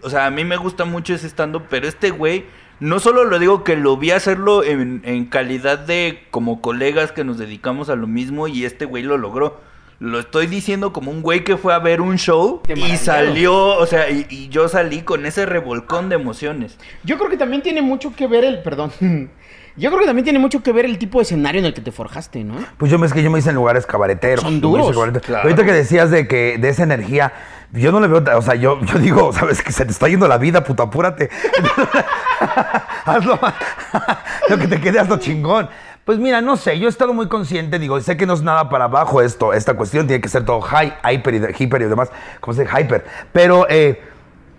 [0.00, 2.46] o sea, a mí me gusta mucho ese stand pero este güey,
[2.80, 7.22] no solo lo digo que lo vi hacerlo en, en calidad de como colegas que
[7.22, 9.60] nos dedicamos a lo mismo y este güey lo logró.
[10.00, 13.84] Lo estoy diciendo como un güey que fue a ver un show y salió, o
[13.84, 16.78] sea, y, y yo salí con ese revolcón de emociones.
[17.04, 18.62] Yo creo que también tiene mucho que ver el...
[18.62, 18.90] Perdón.
[19.78, 21.80] Yo creo que también tiene mucho que ver el tipo de escenario en el que
[21.80, 22.54] te forjaste, ¿no?
[22.76, 24.42] Pues yo me es que yo me hice en lugares cabareteros.
[24.42, 24.90] Son duros.
[24.90, 25.26] cabareteros.
[25.26, 25.44] Claro.
[25.44, 27.32] Ahorita que decías de que de esa energía,
[27.72, 30.26] yo no le veo, o sea, yo, yo digo, sabes que se te está yendo
[30.26, 31.30] la vida, puto, apúrate.
[33.04, 33.38] hazlo,
[34.48, 35.68] lo que te quede, hazlo chingón.
[36.04, 38.68] Pues mira, no sé, yo he estado muy consciente, digo, sé que no es nada
[38.70, 41.84] para abajo esto, esta cuestión, tiene que ser todo high, hyper y, de- hiper y
[41.84, 42.10] demás,
[42.40, 42.80] ¿cómo se dice?
[42.80, 43.04] Hyper.
[43.32, 44.00] Pero eh,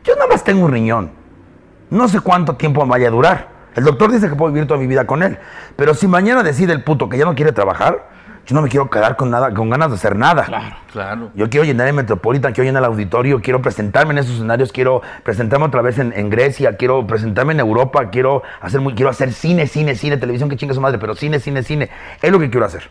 [0.03, 1.11] yo nada más tengo un riñón.
[1.89, 3.58] No sé cuánto tiempo me vaya a durar.
[3.75, 5.37] El doctor dice que puedo vivir toda mi vida con él.
[5.75, 8.89] Pero si mañana decide el puto que ya no quiere trabajar, Yo no me quiero
[8.89, 10.45] quedar con nada, con ganas de hacer nada.
[10.45, 10.75] Claro.
[10.91, 11.31] Claro.
[11.35, 15.03] Yo quiero llenar el Metropolitan, quiero llenar el auditorio, quiero presentarme en esos escenarios, quiero
[15.23, 19.33] presentarme otra vez en, en Grecia, quiero presentarme en Europa, quiero hacer, muy, quiero hacer
[19.33, 21.91] cine, cine, cine, televisión, que chingue su madre, pero cine, cine, cine.
[22.23, 22.89] Es lo que quiero hacer.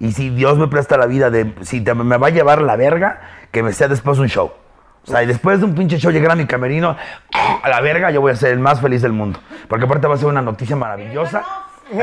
[0.00, 2.74] Y si Dios me presta la vida de, si te- me va a llevar la
[2.74, 3.20] verga,
[3.52, 4.50] que me sea después un show.
[5.06, 6.96] O sea, y después de un pinche show llegar a mi camerino,
[7.62, 9.38] a la verga, yo voy a ser el más feliz del mundo.
[9.68, 11.42] Porque aparte va a ser una noticia maravillosa.
[11.92, 11.96] y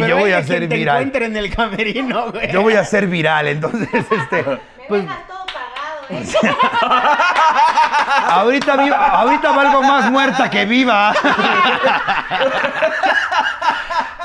[0.00, 0.96] Pero yo voy a ser viral.
[0.98, 2.52] encuentre en el camerino, güey.
[2.52, 4.42] Yo voy a ser viral, entonces, este...
[4.44, 4.58] Me
[4.88, 5.99] Pues, dejas todo pagado, ¿eh?
[8.28, 8.72] ahorita,
[9.20, 11.12] ahorita valgo más muerta que viva.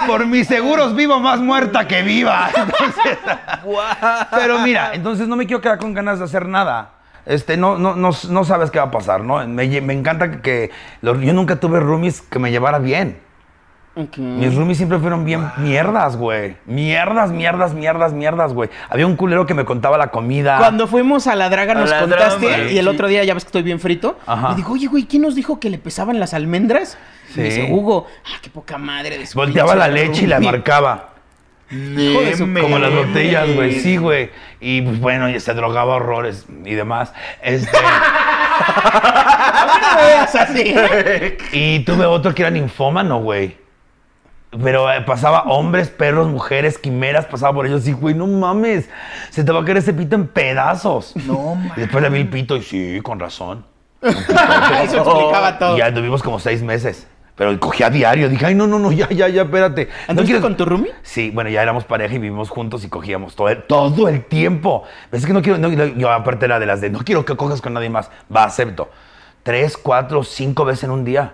[0.08, 2.50] Por mis seguros vivo más muerta que viva.
[2.56, 3.18] Entonces,
[4.32, 6.92] pero mira, entonces no me quiero quedar con ganas de hacer nada.
[7.26, 9.46] Este, no, no, no, no sabes qué va a pasar, ¿no?
[9.48, 10.72] Me, encanta que, que
[11.02, 13.20] los- yo nunca tuve roomies que me llevara bien.
[14.18, 16.58] Mis roomies siempre fueron bien mierdas, güey.
[16.66, 18.70] Mierdas, mierdas, mierdas, mierdas, güey.
[18.90, 20.58] Había un culero que me contaba la comida.
[20.58, 22.90] Cuando fuimos a la draga A nos la contaste Drama, y el sí.
[22.92, 24.20] otro día ya ves que estoy bien frito.
[24.26, 24.50] Ajá.
[24.52, 26.98] Y digo, oye, güey, ¿quién nos dijo que le pesaban las almendras?
[27.34, 27.40] Sí.
[27.40, 30.52] Y dice, Hugo, ah, qué poca madre de su Volteaba la leche y la roomie".
[30.52, 31.10] marcaba.
[31.70, 33.06] Su- Como las Neme.
[33.06, 33.80] botellas, güey.
[33.80, 34.30] Sí, güey.
[34.60, 37.14] Y pues bueno, y se drogaba horrores y demás.
[37.42, 37.70] Este.
[37.76, 40.76] A mí no me veas así.
[41.54, 43.58] y tuve otro que era ninfómano, güey.
[44.64, 47.88] Pero eh, pasaba hombres, perros, mujeres, quimeras, pasaba por ellos.
[47.88, 48.90] Y, güey, no mames.
[49.30, 51.16] Se te va a caer ese pito en pedazos.
[51.26, 53.66] No, Y después le vi el pito y sí, con razón.
[54.02, 55.76] Eso explicaba todo.
[55.76, 57.08] Y ya tuvimos como seis meses.
[57.36, 58.30] Pero cogía a diario.
[58.30, 59.88] Dije, ay, no, no, no, ya, ya, ya, espérate.
[59.88, 60.92] ¿No ¿Anduviste quieres- con tu roomie?
[61.02, 64.84] Sí, bueno, ya éramos pareja y vivimos juntos y cogíamos todo el, todo el tiempo.
[65.12, 67.36] Es que no quiero, no, no, yo aparte era de las de, no quiero que
[67.36, 68.10] cojas con nadie más.
[68.34, 68.90] Va, acepto.
[69.44, 71.34] Tres, cuatro, cinco veces en un día.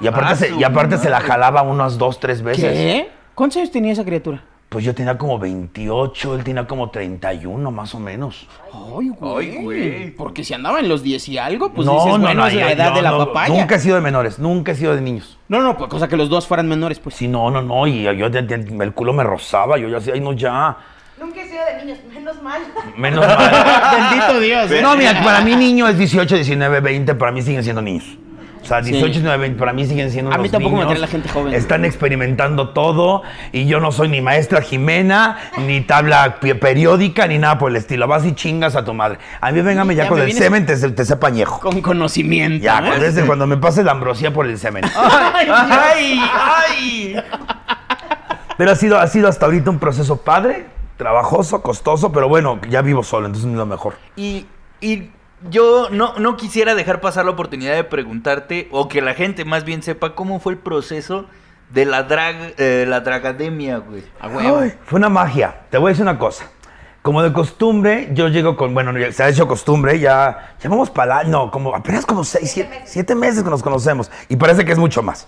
[0.00, 2.72] Y aparte, Ah, se, y aparte se la jalaba unas dos, tres veces.
[2.72, 3.10] ¿Qué?
[3.34, 4.42] ¿Cuántos años tenía esa criatura?
[4.68, 8.48] Pues yo tenía como 28, él tenía como 31 más o menos.
[8.72, 9.50] Ay, güey.
[9.50, 10.10] Ay, güey.
[10.12, 13.02] Porque si andaba en los 10 y algo, pues dices, bueno, es la edad de
[13.02, 13.54] la no, papaya.
[13.54, 15.38] Nunca he sido de menores, nunca he sido de niños.
[15.48, 17.14] No, no, pues cosa que los dos fueran menores, pues.
[17.16, 20.32] Sí, no, no, no, y yo, el culo me rozaba, yo ya decía, ay, no,
[20.32, 20.78] ya,
[21.20, 22.62] Nunca he sido de niños, menos mal.
[22.96, 24.10] menos mal.
[24.10, 24.70] Bendito Dios.
[24.72, 24.80] ¿eh?
[24.82, 28.16] No, mira, para mí niño es 18, 19, 20, para mí siguen siendo niños.
[28.72, 29.10] Sea, 18, Sí.
[29.12, 30.92] 19, 20, para mí siguen siendo A mí tampoco me niños.
[30.92, 31.52] atrae la gente joven.
[31.54, 37.58] Están experimentando todo y yo no soy ni maestra Jimena, ni tabla periódica, ni nada
[37.58, 38.08] por el estilo.
[38.08, 39.18] Vas y chingas a tu madre.
[39.40, 41.60] A mí véngame ya, Ya con me el semen, te, te sepa añejo.
[41.60, 42.64] Con conocimiento.
[42.64, 42.98] Ya, ¿eh?
[42.98, 44.84] desde cuando me pase la ambrosía por el semen.
[44.96, 46.20] ¡Ay!
[46.32, 47.16] ¡Ay!
[48.56, 50.66] Pero ha sido, ha sido hasta ahorita un proceso padre,
[50.96, 53.94] trabajoso, costoso, pero bueno, ya vivo solo, entonces es lo mejor.
[54.16, 54.46] Y,
[54.80, 55.10] y
[55.50, 59.64] yo no, no quisiera dejar pasar la oportunidad de preguntarte, o que la gente más
[59.64, 61.26] bien sepa cómo fue el proceso
[61.70, 64.04] de la drag, eh, la dragademia, güey.
[64.20, 64.58] A huevo.
[64.58, 65.62] Ay, fue una magia.
[65.70, 66.50] Te voy a decir una cosa.
[67.00, 71.24] Como de costumbre, yo llego con, bueno, se ha hecho costumbre, ya, ya vamos para,
[71.24, 74.10] no, como apenas como seis, siete, siete meses que nos conocemos.
[74.28, 75.26] Y parece que es mucho más.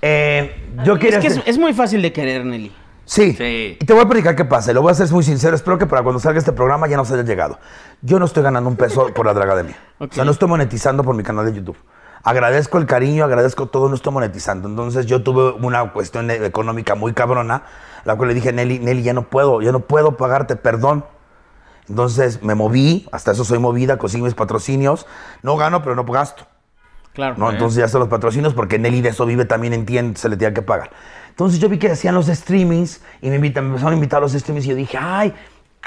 [0.00, 2.72] Eh, yo Es quería que es muy fácil de querer, Nelly.
[3.08, 3.32] Sí.
[3.38, 3.78] Sí.
[3.80, 4.70] Y te voy a platicar qué pasa.
[4.70, 5.56] y Lo voy a hacer muy sincero.
[5.56, 7.58] Espero que para cuando salga este programa ya nos haya llegado.
[8.02, 9.76] Yo no estoy ganando un peso por la Dragademia.
[9.98, 10.12] Ok.
[10.12, 11.78] O sea, no estoy monetizando por mi canal de YouTube.
[12.22, 14.68] Agradezco el cariño, agradezco todo, no estoy monetizando.
[14.68, 17.62] Entonces yo tuve una cuestión e- económica muy cabrona,
[18.04, 21.06] la cual le dije, Nelly, Nelly, ya no puedo, ya no puedo pagarte, perdón.
[21.88, 25.06] Entonces me moví, hasta eso soy movida, consigo mis patrocinios.
[25.42, 26.44] No gano, pero no gasto.
[27.14, 27.36] Claro.
[27.38, 27.50] ¿no?
[27.50, 30.52] Entonces ya están los patrocinios porque Nelly de eso vive también entiende, se le tenía
[30.52, 30.90] que pagar.
[31.38, 34.22] Entonces yo vi que hacían los streamings y me, invitan, me empezaron a invitar a
[34.22, 35.28] los streamings y yo dije, ay,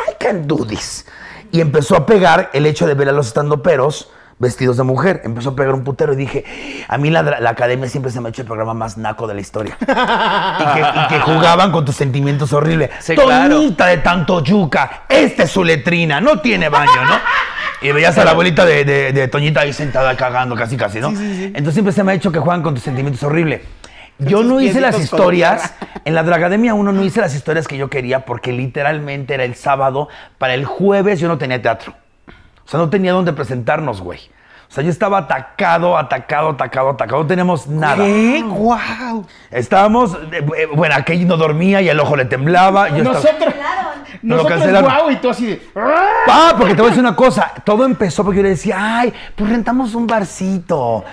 [0.07, 1.05] I can do this.
[1.51, 5.19] Y empezó a pegar el hecho de ver a los estandoperos vestidos de mujer.
[5.25, 6.45] Empezó a pegar un putero y dije,
[6.87, 9.33] a mí la, la academia siempre se me ha hecho el programa más naco de
[9.33, 9.77] la historia.
[9.81, 12.89] y, que, y que jugaban con tus sentimientos horribles.
[13.01, 13.57] Sí, claro.
[13.57, 17.15] Tonita de tanto yuca, esta es su letrina, no tiene baño, ¿no?
[17.81, 21.09] Y veías a la abuelita de, de- de Toñita ahí sentada cagando casi casi, ¿no?
[21.09, 23.63] Entonces siempre se me ha hecho que juegan con tus sentimientos horrible.
[24.21, 25.73] Yo no hice las historias,
[26.05, 29.55] en la Dragademia 1 no hice las historias que yo quería porque literalmente era el
[29.55, 31.95] sábado, para el jueves yo no tenía teatro.
[32.63, 34.19] O sea, no tenía dónde presentarnos, güey.
[34.71, 37.23] O sea, yo estaba atacado, atacado, atacado, atacado.
[37.23, 38.05] No teníamos nada.
[38.05, 38.41] ¿Qué?
[38.47, 39.25] ¡Guau!
[39.51, 42.87] Estábamos, eh, eh, bueno, aquel no dormía y el ojo le temblaba.
[42.87, 43.91] Yo estaba- Nosotros, Cancelaron.
[44.21, 45.61] No, nosotros guau y tú así de...
[45.75, 47.51] Ah, porque te voy a decir una cosa.
[47.65, 51.03] Todo empezó porque yo le decía, ay, pues rentamos un barcito.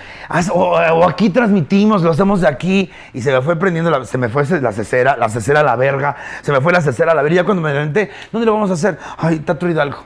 [0.53, 2.89] O aquí transmitimos, lo hacemos de aquí.
[3.13, 5.75] Y se me fue prendiendo, la, se me fue la cesera, la cesera a la
[5.75, 6.15] verga.
[6.43, 7.33] Se me fue la cesera a la verga.
[7.33, 8.97] Y ya cuando me renté, ¿dónde lo vamos a hacer?
[9.17, 9.97] Ay, Teatro Hidalgo.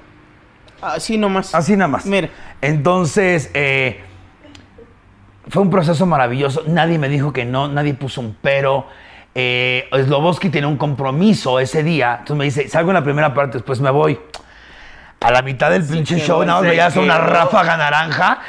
[0.84, 1.54] Así nomás.
[1.56, 2.06] Así nada más.
[2.06, 2.30] Mira.
[2.62, 4.02] Entonces, eh,
[5.48, 6.64] fue un proceso maravilloso.
[6.68, 8.88] Nadie me dijo que no, nadie puso un pero.
[9.36, 12.18] eh, Sloboski tiene un compromiso ese día.
[12.20, 14.20] Entonces me dice, salgo en la primera parte, después me voy.
[15.24, 18.40] A la mitad del pinche show, nada más veías una ráfaga naranja.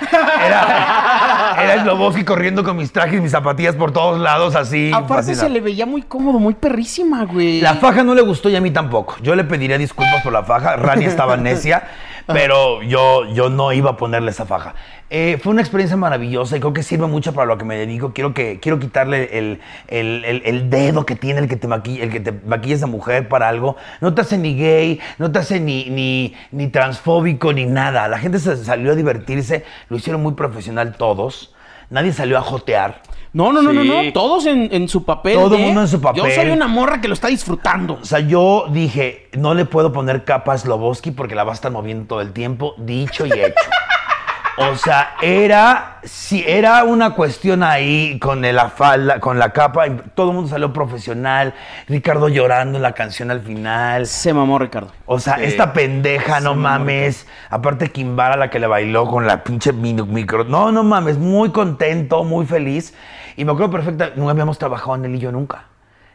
[0.45, 4.91] Era, era Sloboski corriendo con mis trajes y mis zapatillas por todos lados, así.
[4.93, 5.43] Aparte fascinado.
[5.47, 7.61] se le veía muy cómodo, muy perrísima, güey.
[7.61, 9.17] La faja no le gustó y a mí tampoco.
[9.23, 10.77] Yo le pediría disculpas por la faja.
[10.77, 11.85] Rani estaba necia,
[12.27, 14.75] pero yo, yo no iba a ponerle esa faja.
[15.11, 18.13] Eh, fue una experiencia maravillosa y creo que sirve mucho para lo que me dedico.
[18.13, 22.03] Quiero, que, quiero quitarle el, el- el- el dedo que tiene el que te maquilla,
[22.03, 23.77] el que te maquilla esa mujer para algo.
[24.01, 28.09] No te hace ni gay, no te hace ni, ni, ni transfóbico, ni nada.
[28.09, 31.55] La gente se salió a divertirse, lo hicieron muy profesional todos.
[31.91, 33.03] Nadie salió a jotear.
[33.33, 33.89] No, no, no, no, Sí.
[33.89, 34.13] no.
[34.13, 35.35] Todos en, en su papel.
[35.35, 35.59] Todo ¿eh?
[35.59, 36.23] mundo en su papel.
[36.23, 37.99] Yo soy una morra que lo está disfrutando.
[38.01, 41.55] O sea, yo dije, no le puedo poner capa a Sloboski porque la va a
[41.55, 43.55] estar moviendo todo el tiempo, dicho y hecho.
[44.57, 49.97] O sea, era, si era una cuestión ahí con la falda, con la capa, y
[50.15, 51.55] todo el mundo salió profesional,
[51.89, 54.07] Ricardo llorando en la canción al final.
[54.07, 54.93] Se mamó, Ricardo.
[55.07, 55.45] O sea, Sí.
[55.45, 57.27] esta pendeja, no mames.
[57.51, 60.45] Aparte, Kimbara, la que le bailó con la pinche micro.
[60.45, 62.95] No, no mames, muy contento, muy feliz.
[63.37, 65.65] Y me acuerdo perfecta, no habíamos trabajado en él y yo nunca.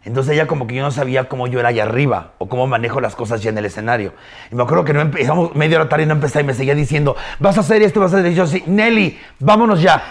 [0.10, 3.00] Entonces ella como que yo no sabía cómo yo era allá arriba o cómo manejo
[3.00, 4.14] las cosas ya en el escenario.
[4.52, 6.74] Y me acuerdo que no empezamos media hora tarde y no empecé y me seguía
[6.74, 8.34] diciendo, vas a hacer esto, vas a hacer esto.
[8.34, 10.02] Y yo sí, Nelly, vámonos ya.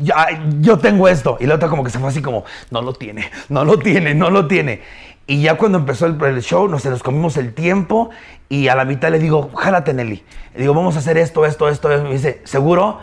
[0.00, 0.28] Ya,
[0.60, 1.36] yo tengo esto.
[1.40, 4.14] Y la otra como que se fue así como, no lo tiene, no lo tiene,
[4.14, 4.82] no lo tiene.
[5.26, 8.10] Y ya cuando empezó el, el show, nos, nos comimos el tiempo
[8.48, 10.22] y a la mitad le digo, jálate Nelly.
[10.54, 11.92] Le digo, vamos a hacer esto, esto, esto.
[11.92, 13.00] Y me dice, ¿seguro?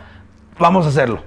[0.59, 1.19] Vamos a hacerlo.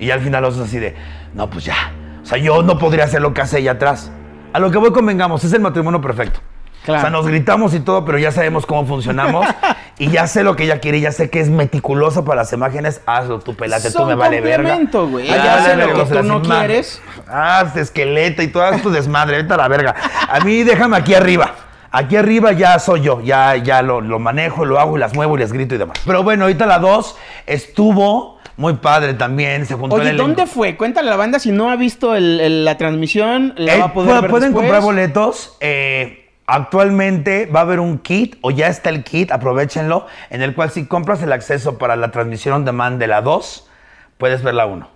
[0.00, 0.96] Y ya al final los así de,
[1.32, 1.92] no, pues ya.
[2.26, 4.10] O sea, yo no podría hacer lo que hace ella atrás.
[4.52, 6.40] A lo que voy convengamos, es el matrimonio perfecto.
[6.84, 6.98] Claro.
[6.98, 9.46] O sea, nos gritamos y todo, pero ya sabemos cómo funcionamos.
[9.98, 13.00] y ya sé lo que ella quiere, ya sé que es meticulosa para las imágenes.
[13.06, 14.56] Hazlo tú, pelate, tú me vale verga.
[14.56, 15.28] complemento, güey.
[15.28, 17.00] Vale hace lo verga, que tú no quieres.
[17.28, 19.94] Ah, este esqueleto y todo tu desmadre, vete a la verga.
[20.28, 21.54] A mí déjame aquí arriba.
[21.92, 25.36] Aquí arriba ya soy yo, ya, ya lo, lo manejo, lo hago y las muevo
[25.36, 26.00] y les grito y demás.
[26.04, 27.16] Pero bueno, ahorita la 2
[27.46, 30.16] estuvo muy padre también, se juntó Oye, el.
[30.16, 30.76] ¿dónde fue?
[30.76, 33.84] Cuéntale a la banda si no ha visto el- el- la transmisión, la Eh, va
[33.86, 34.64] a poder pu- ver pueden después.
[34.70, 35.56] comprar boletos.
[35.60, 40.54] eh, actualmente va a haber un kit, o ya está el kit, aprovechenlo, en el
[40.54, 43.68] cual si compras el acceso para la transmisión on demand de la 2,
[44.16, 44.88] puedes ver la 1.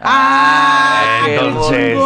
[0.00, 1.02] ¡Ah!
[1.28, 1.98] Entonces-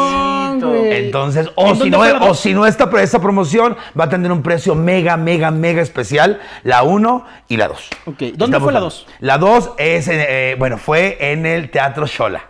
[0.60, 1.04] güey.
[1.06, 4.42] Entonces, ¿En o si no, o si no esta, esta promoción va a tener un
[4.42, 7.90] precio mega, mega, mega especial, la 1 y la 2.
[8.06, 9.06] Ok, ¿dónde fue la dos?
[9.20, 12.42] La 2 es, eh, bueno, fue en el Teatro Shola.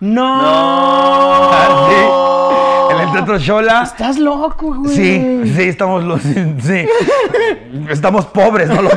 [0.00, 1.50] ¡No!
[1.52, 2.94] Ah, sí.
[2.94, 3.82] En el Teatro Shola.
[3.84, 4.94] Estás loco, güey.
[4.94, 6.86] Sí, sí, estamos, lo- sí.
[7.88, 8.82] Estamos pobres, ¿no?
[8.82, 8.96] loco?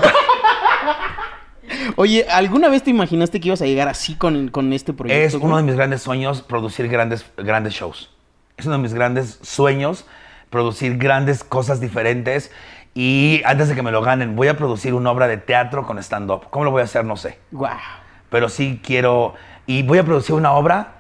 [1.97, 5.23] Oye, ¿alguna vez te imaginaste que ibas a llegar así con, con este proyecto?
[5.25, 5.45] Es güey?
[5.45, 8.09] uno de mis grandes sueños producir grandes, grandes shows.
[8.57, 10.05] Es uno de mis grandes sueños
[10.49, 12.51] producir grandes cosas diferentes.
[12.93, 15.97] Y antes de que me lo ganen, voy a producir una obra de teatro con
[15.99, 16.49] stand-up.
[16.49, 17.03] ¿Cómo lo voy a hacer?
[17.03, 17.39] No sé.
[17.51, 17.77] Guau.
[18.29, 19.33] Pero sí quiero.
[19.67, 20.93] Y voy a producir una obra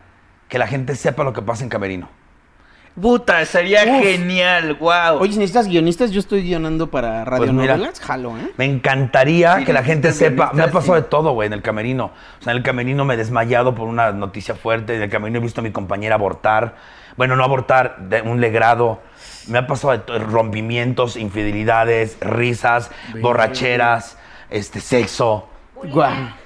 [0.49, 2.09] que la gente sepa lo que pasa en Camerino.
[2.99, 4.03] Puta, sería Uf.
[4.03, 5.17] genial, wow.
[5.19, 7.75] Oye, si necesitas guionistas, yo estoy guionando para Radio Pues mira.
[7.75, 7.99] Novelas.
[7.99, 8.51] Jalo, ¿eh?
[8.55, 10.51] Me encantaría Sí, que la gente sepa.
[10.53, 10.71] Me ha sí.
[10.71, 12.11] pasado de todo, güey, en el camerino.
[12.39, 14.95] O sea, en el camerino me he desmayado por una noticia fuerte.
[14.95, 16.75] En el camerino he visto a mi compañera abortar.
[17.17, 18.99] Bueno, no abortar, de un legrado.
[19.47, 22.91] Me ha pasado de rompimientos, infidelidades, risas,
[23.21, 24.17] borracheras,
[24.49, 25.47] este, sexo,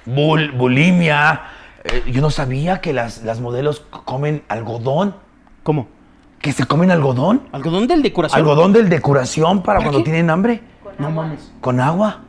[0.06, 1.42] bul- bulimia.
[1.84, 5.14] Eh, yo no sabía que las, las modelos comen algodón.
[5.62, 5.88] ¿Cómo?
[6.40, 7.42] ¿Que se comen algodón?
[7.52, 8.38] ¿Algodón del de curación?
[8.38, 10.04] Algodón del de curación para ¿Para cuando qué?
[10.10, 10.60] tienen hambre.
[10.98, 11.52] No mames.
[11.60, 12.20] Con agua.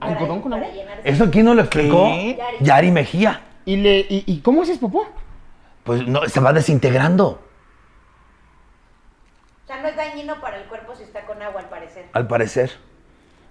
[0.00, 0.66] ¿Algodón con agua?
[1.04, 2.04] ¿Eso quién nos lo explicó?
[2.06, 2.38] ¿Qué?
[2.60, 3.40] Yari Mejía.
[3.64, 5.04] ¿Y, le, y, y cómo haces popó?
[5.84, 7.42] Pues no, se va desintegrando,
[9.64, 12.04] O sea, no es dañino para el cuerpo si está con agua, al parecer.
[12.12, 12.72] al parecer.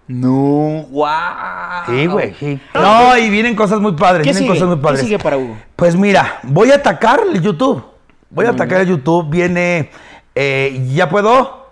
[0.08, 1.86] No, wow.
[1.88, 2.60] Sí, güey, sí.
[2.74, 4.50] No, y vienen cosas muy padres, ¿Qué vienen sigue?
[4.54, 5.02] cosas muy ¿Qué padres.
[5.02, 5.58] sigue para Hugo?
[5.76, 7.84] Pues mira, voy a atacar el YouTube.
[8.30, 9.30] Voy a atacar el YouTube.
[9.30, 9.92] Viene,
[10.36, 11.70] eh, ¿ya puedo?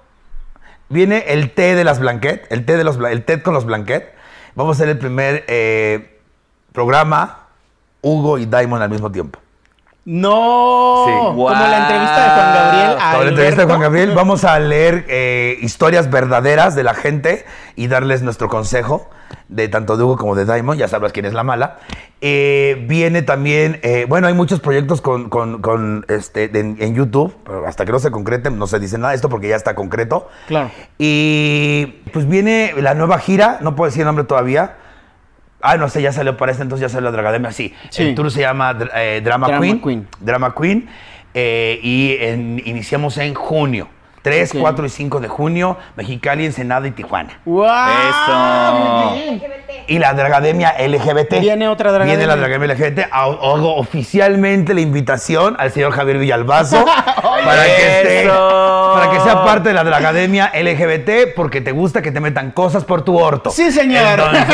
[0.89, 4.14] Viene el té de las Blanquet, el té, de los, el té con los Blanquet.
[4.56, 6.20] Vamos a hacer el primer eh,
[6.72, 7.48] programa,
[8.02, 9.39] Hugo y Diamond al mismo tiempo.
[10.04, 11.12] No, Sí.
[11.14, 12.97] como la entrevista de Juan Gabriel.
[12.99, 13.80] a Con la entrevista de Juan.
[13.82, 17.45] Gabriel, vamos a leer eh, historias verdaderas de la gente
[17.76, 19.10] y darles nuestro consejo,
[19.47, 21.78] de tanto de Hugo como de Diamond, ya sabrás quién es la mala.
[22.20, 27.68] Eh, viene también, eh, bueno, hay muchos proyectos con, con- con, este, en, YouTube, pero
[27.68, 30.30] hasta que no se concreten, no se dice nada de esto porque ya está concreto.
[30.47, 30.72] Claro.
[30.97, 34.78] Y pues viene la nueva gira, no puedo decir el nombre todavía.
[35.62, 37.74] Ah, no sé, ya salió para este, entonces ya salió la Dragademia, sí.
[37.89, 38.03] Sí.
[38.03, 39.82] El tour se llama eh, Drama, Drama Queen.
[39.82, 40.07] Queen.
[40.20, 40.89] Drama Queen.
[41.34, 43.88] eh, y en- iniciamos en junio.
[44.22, 44.62] 3, Ok.
[44.62, 47.39] 4 y 5 de junio, Mexicali, Ensenada y Tijuana.
[47.45, 47.66] ¡Wow!
[47.66, 48.74] Eso.
[48.76, 49.39] Muy bien.
[49.88, 51.39] Y la Dragademia LGBT.
[51.39, 52.17] Viene otra Dragademia.
[52.17, 53.07] Viene la Dragademia LGBT.
[53.11, 56.84] Hago oficialmente la invitación al señor Javier Villalbazo
[57.45, 62.11] para que esté, para que sea parte de la Dragademia LGBT porque te gusta que
[62.11, 63.49] te metan cosas por tu orto.
[63.51, 64.19] Sí, señor.
[64.19, 64.45] Entonces,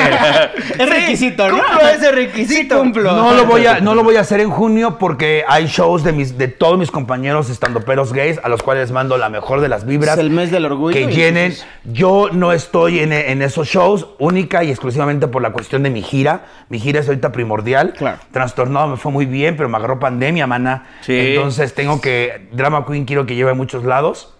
[0.79, 1.57] es requisito, ¿no?
[1.63, 2.75] Cumplo ese requisito.
[2.75, 3.11] Sí, cumplo.
[3.13, 6.11] no lo voy a no lo voy a hacer en junio porque hay shows de
[6.13, 9.69] mis de todos mis compañeros estandoperos gays a los cuales les mando la mejor de
[9.69, 10.13] las vibras.
[10.17, 10.93] Es el mes del orgullo.
[10.93, 11.51] que llenen.
[11.51, 15.89] entonces- Yo no estoy en, en esos shows única y exclusivamente por la cuestión de
[15.89, 16.45] mi gira.
[16.69, 17.93] Mi gira es ahorita primordial.
[17.93, 18.19] Claro.
[18.31, 20.87] Trastornado me fue muy bien, pero me agarró pandemia, mana.
[21.01, 21.17] Sí.
[21.17, 22.47] Entonces tengo que.
[22.51, 24.33] Drama Queen quiero que lleve a muchos lados.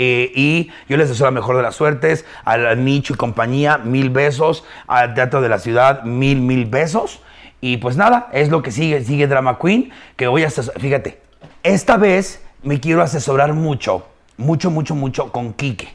[0.00, 2.24] Eh, y yo les deseo la mejor de las suertes.
[2.44, 4.64] Al Nicho y compañía, mil besos.
[4.86, 7.20] Al Teatro de la Ciudad, mil, mil besos.
[7.60, 9.02] Y pues nada, es lo que sigue.
[9.02, 9.90] Sigue Drama Queen.
[10.16, 10.50] Que voy a.
[10.50, 11.20] Fíjate,
[11.64, 14.06] esta vez me quiero asesorar mucho,
[14.36, 15.88] mucho, mucho, mucho con Quique.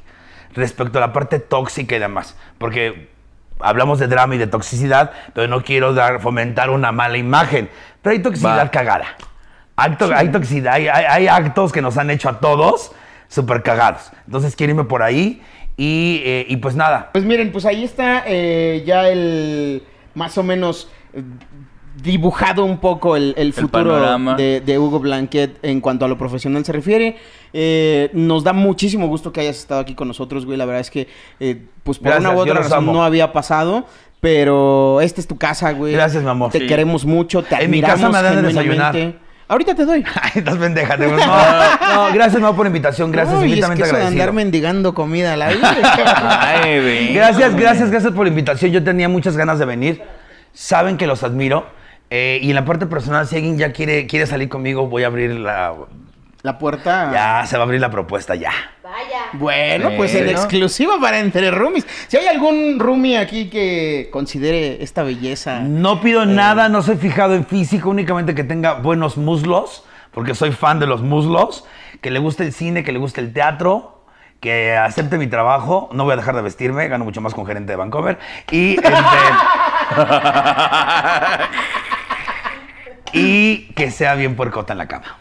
[0.53, 2.35] Respecto a la parte tóxica y demás.
[2.57, 3.12] Porque
[3.59, 7.69] hablamos de drama y de toxicidad, pero no quiero dar, fomentar una mala imagen.
[8.01, 8.71] Pero hay toxicidad Va.
[8.71, 9.05] cagada.
[9.75, 12.91] Acto- Hay toxicidad, hay, hay- hay actos que nos han hecho a todos
[13.27, 14.11] súper cagados.
[14.27, 15.41] Entonces quiero irme por ahí
[15.77, 17.09] y, eh, y pues nada.
[17.13, 19.83] Pues miren, pues ahí está eh, ya el
[20.13, 21.23] más o menos eh,
[22.01, 26.65] dibujado un poco el, el futuro de, de Hugo Blanquet en cuanto a lo profesional
[26.65, 27.17] se refiere.
[27.53, 30.57] Eh, nos da muchísimo gusto que hayas estado aquí con nosotros, güey.
[30.57, 31.07] La verdad es que,
[31.39, 32.93] eh, pues por Gracias, una u otra razón amo.
[32.93, 33.85] no había pasado.
[34.19, 35.91] Pero esta es tu casa, güey.
[35.91, 36.49] Gracias, mi amor.
[36.49, 36.65] Te Sí.
[36.67, 39.13] queremos mucho, te En mi casa admiramos me dan de desayunar.
[39.49, 40.01] Ahorita te doy.
[40.21, 40.95] Ay, estás pendeja.
[40.97, 43.11] te- No, no, gracias, no, por la invitación.
[43.11, 45.75] Gracias, es infinitamente que eso de andar mendigando comida a la vida.
[46.39, 47.13] Ay, ven.
[47.13, 48.71] Gracias, gracias, gracias por la invitación.
[48.71, 50.01] Yo tenía muchas ganas de venir.
[50.53, 51.65] Saben que los admiro.
[52.15, 55.07] Eh, y en la parte personal, si alguien ya quiere, quiere salir conmigo, voy a
[55.07, 55.73] abrir la.
[56.43, 57.09] La puerta.
[57.11, 58.51] Ya, se va a abrir la propuesta, ya.
[58.83, 59.21] Vaya.
[59.33, 60.37] Bueno, pues en Bueno.
[60.39, 61.87] exclusiva para Entre Roomies.
[62.07, 65.61] Si hay algún roomie aquí que considere esta belleza.
[65.61, 70.51] No pido nada, no soy fijado en físico, únicamente que tenga buenos muslos, porque soy
[70.51, 71.65] fan de los muslos,
[72.01, 74.03] que le guste el cine, que le guste el teatro,
[74.39, 77.71] que acepte mi trabajo, no voy a dejar de vestirme, gano mucho más con gerente
[77.71, 78.19] de Vancouver,
[78.51, 78.91] y, este,
[83.13, 85.17] y que sea bien puercota en la cama.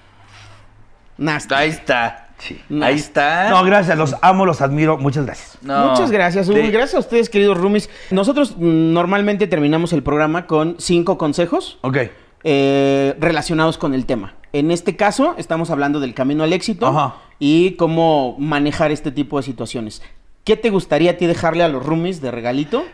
[1.19, 1.55] Nasty.
[1.55, 2.29] Ahí está.
[2.39, 2.61] Sí.
[2.83, 3.51] Ahí está.
[3.51, 5.59] No, gracias, los amo, los admiro, muchas gracias.
[5.63, 5.91] No.
[5.91, 6.59] Muchas gracias, Hugo.
[6.59, 7.89] De- y gracias a ustedes, queridos roomies.
[8.11, 11.99] Nosotros mm, normalmente terminamos el programa con cinco consejos Ok.
[12.43, 14.35] eh, relacionados con el tema.
[14.53, 17.15] En este caso, estamos hablando del camino al éxito Ajá.
[17.39, 20.03] y cómo manejar este tipo de situaciones.
[20.45, 22.85] ¿Qué te gustaría a ti dejarle a los roomies de regalito?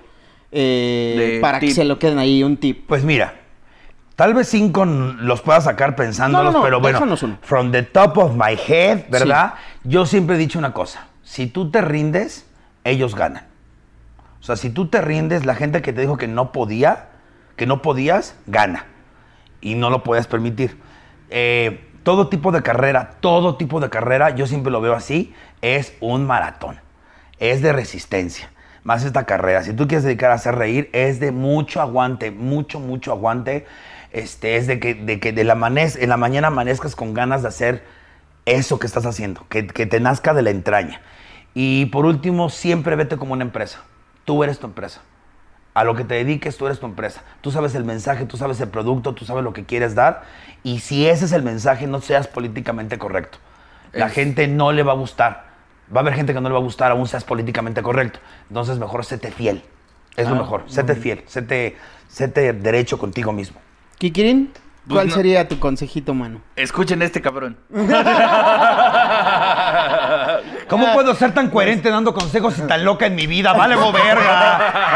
[0.52, 2.86] eh, De para que se lo queden ahí un tip.
[2.86, 3.37] Pues mira,
[4.18, 8.18] tal vez cinco los pueda sacar pensándolos, No, no, no, pero bueno, from the top
[8.18, 9.54] of my head, ¿verdad?
[9.84, 12.44] Yo siempre he dicho una cosa, si tú te rindes,
[12.82, 13.46] ellos ganan.
[14.40, 17.10] O sea, si tú te rindes, la gente que te dijo que no podía,
[17.54, 18.86] que no podías, gana.
[19.60, 20.80] Y no lo puedes permitir.
[21.30, 25.94] Eh, todo tipo de carrera, todo tipo de carrera, yo siempre lo veo así, es
[26.00, 26.80] un maratón.
[27.38, 28.50] Es de resistencia.
[28.82, 29.62] Más esta carrera.
[29.62, 33.64] Si tú quieres dedicar a hacer reír, es de mucho aguante, mucho, mucho aguante.
[34.12, 37.42] Este, es de que, de que de la amanez- en la mañana amanezcas con ganas
[37.42, 37.84] de hacer
[38.46, 41.00] eso que estás haciendo, que, que te nazca de la entraña.
[41.54, 43.80] Y por último, siempre vete como una empresa.
[44.24, 45.02] Tú eres tu empresa.
[45.74, 47.22] A lo que te dediques, tú eres tu empresa.
[47.40, 50.22] Tú sabes el mensaje, tú sabes el producto, tú sabes lo que quieres dar.
[50.62, 53.38] Y si ese es el mensaje, no seas políticamente correcto.
[53.92, 55.48] La Es- gente no le va a gustar.
[55.94, 58.18] Va a haber gente que no le va a gustar, aún seas políticamente correcto.
[58.48, 59.62] Entonces, mejor séte fiel.
[60.16, 60.64] Es lo Ah, mejor.
[60.66, 61.22] Séte fiel.
[61.26, 61.76] Séte,
[62.08, 63.60] séte derecho contigo mismo.
[63.98, 64.50] Kikirin,
[64.86, 65.14] Pues ¿cuál no.
[65.14, 66.40] sería tu consejito, mano?
[66.56, 67.56] Escuchen este cabrón.
[70.68, 73.52] ¿Cómo puedo ser tan coherente dando consejos y tan loca en mi vida?
[73.54, 74.94] Vale, verga.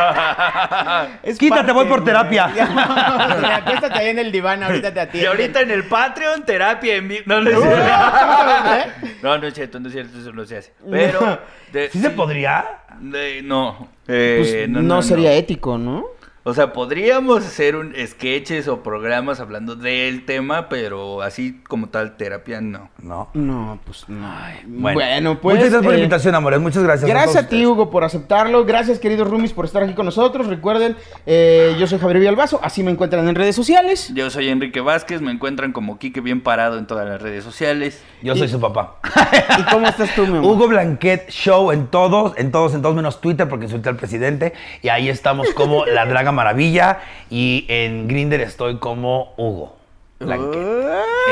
[1.23, 2.45] Es Quítate, parte, voy por terapia.
[3.57, 5.31] Acuéstate ahí en el diván, ahorita te Y atienden.
[5.31, 7.23] ahorita en el Patreon, terapia en vivo.
[7.27, 7.61] No, no es ¿Eh?
[7.63, 9.17] cierto.
[9.23, 10.73] No, no es cierto, no es cierto, eso no se hace.
[10.91, 11.39] Pero.
[11.73, 12.65] de- ¿Sí se podría?
[13.01, 13.89] de- no.
[14.07, 16.05] Pues, Eh, no, sería ético, ¿no?
[16.45, 22.17] O sea, podríamos hacer un sketches o programas hablando del tema, pero así como tal,
[22.17, 22.91] terapia no.
[23.01, 23.29] No.
[23.33, 24.29] No, pues no.
[24.67, 25.55] Bueno, Bueno, pues.
[25.55, 26.61] Muchas gracias por la eh, invitación, amores.
[26.61, 27.09] Muchas gracias.
[27.09, 27.65] Gracias a ti.
[27.65, 28.65] Hugo, por aceptarlo.
[28.65, 30.49] Gracias, queridos roomies, por estar aquí con nosotros.
[30.49, 32.59] Recuerden, eh, yo soy Javier Villalbazo.
[32.61, 34.11] Así me encuentran en redes sociales.
[34.13, 38.03] Yo soy Enrique Vázquez, me encuentran como Quique bien parado en todas las redes sociales.
[38.21, 38.97] Yo soy su papá.
[39.61, 40.51] ¿Y cómo estás tú, mi amor?
[40.51, 44.55] Hugo Blanquet Show en todos, en todos, en todos menos Twitter porque insulté al presidente.
[44.83, 46.99] Y ahí estamos como La Draga Maravilla.
[47.31, 49.77] Y en Grinder estoy como Hugo.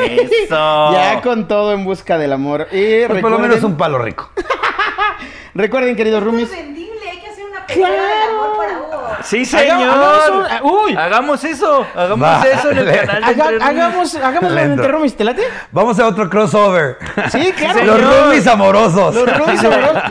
[0.06, 0.92] Eso.
[0.92, 2.68] Ya con todo en busca del amor.
[2.72, 4.30] Y Pues por lo recuerden- menos un palo rico.
[5.54, 6.50] Recuerden, queridos roomies.
[6.50, 8.99] es vendible, hay que hacer una pelea del amor para Hugo.
[9.22, 9.88] Sí, señor.
[9.88, 10.96] hagamos ah, uy.
[10.96, 11.86] Hagamos eso.
[11.94, 14.72] Hagamos eso en el canal de Haga- hagamos, hagamos Lento.
[14.74, 15.42] entre roomies, ¿te late?
[15.72, 16.98] Vamos a otro crossover.
[17.30, 17.84] Sí, claro.
[17.84, 19.14] Los roomies amorosos.
[19.14, 20.02] Los roomies amorosos.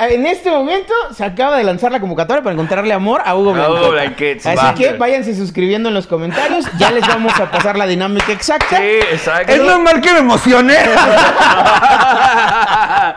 [0.00, 3.54] En este momento se acaba de lanzar la convocatoria para encontrarle amor a Hugo A
[3.54, 3.78] Blanquet.
[3.80, 4.74] Hugo Blanquet, Así va.
[4.74, 6.66] que váyanse suscribiendo en los comentarios.
[6.78, 8.76] Ya les vamos a pasar la dinámica exacta.
[8.78, 8.82] Sí,
[9.12, 9.52] exacto.
[9.52, 10.74] Es normal que me emocione.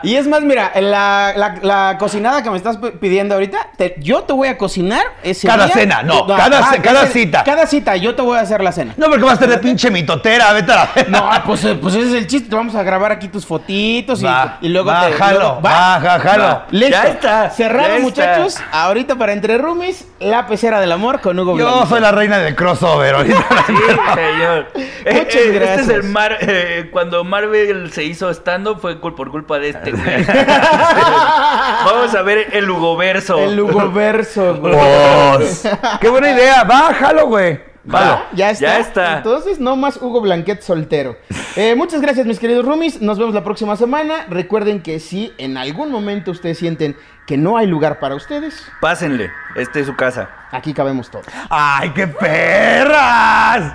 [0.02, 4.22] Y es más, mira, la, la- la cocinada que me estás pidiendo ahorita, te- yo
[4.22, 5.74] te voy a cocinar ese Cada día.
[5.74, 7.44] cena, no, cada ce- cada cita.
[7.44, 8.94] Cada cita, yo te voy a hacer la cena.
[8.96, 12.08] No, porque vas a tener pinche mitotera, vete a la No, pues, eh, pues ese
[12.08, 12.48] es el chiste.
[12.50, 15.12] Te vamos a grabar aquí tus fotitos y, Va, y luego va, te.
[15.14, 16.42] jalo, luego- jalo.
[16.44, 16.66] Va.
[16.70, 16.90] Listo.
[16.96, 18.02] Ya está, Cerrado, ya está.
[18.02, 18.56] muchachos.
[18.72, 22.54] Ahorita para Entre Roomies, la pecera del amor con Hugo Yo soy la reina del
[22.54, 23.46] crossover ahorita.
[23.66, 23.74] Sí,
[24.14, 24.66] señor.
[25.04, 25.88] Eh, Muchas eh, Este es gracias.
[25.88, 30.24] el Mar, eh, cuando Marvel se hizo stand-up fue por culpa de este güey.
[31.84, 33.38] Vamos a ver el Hugoverso.
[33.38, 34.74] El Hugo Verso, güey.
[36.00, 36.64] Qué buena idea.
[36.64, 37.60] Bájalo, güey.
[37.92, 37.98] Va.
[37.98, 38.22] Jalo.
[38.34, 38.66] Ya está.
[38.66, 39.16] Ya está.
[39.18, 41.16] Entonces, no más Hugo Blanquet soltero.
[41.56, 43.00] Eh, muchas gracias, mis queridos roomies.
[43.02, 44.26] Nos vemos la próxima semana.
[44.28, 46.96] Recuerden que si en algún momento ustedes sienten
[47.26, 50.30] que no hay lugar para ustedes, Pásenle, este es su casa.
[50.52, 51.26] aquí cabemos todos.
[51.50, 53.72] ¡Ay, qué perras!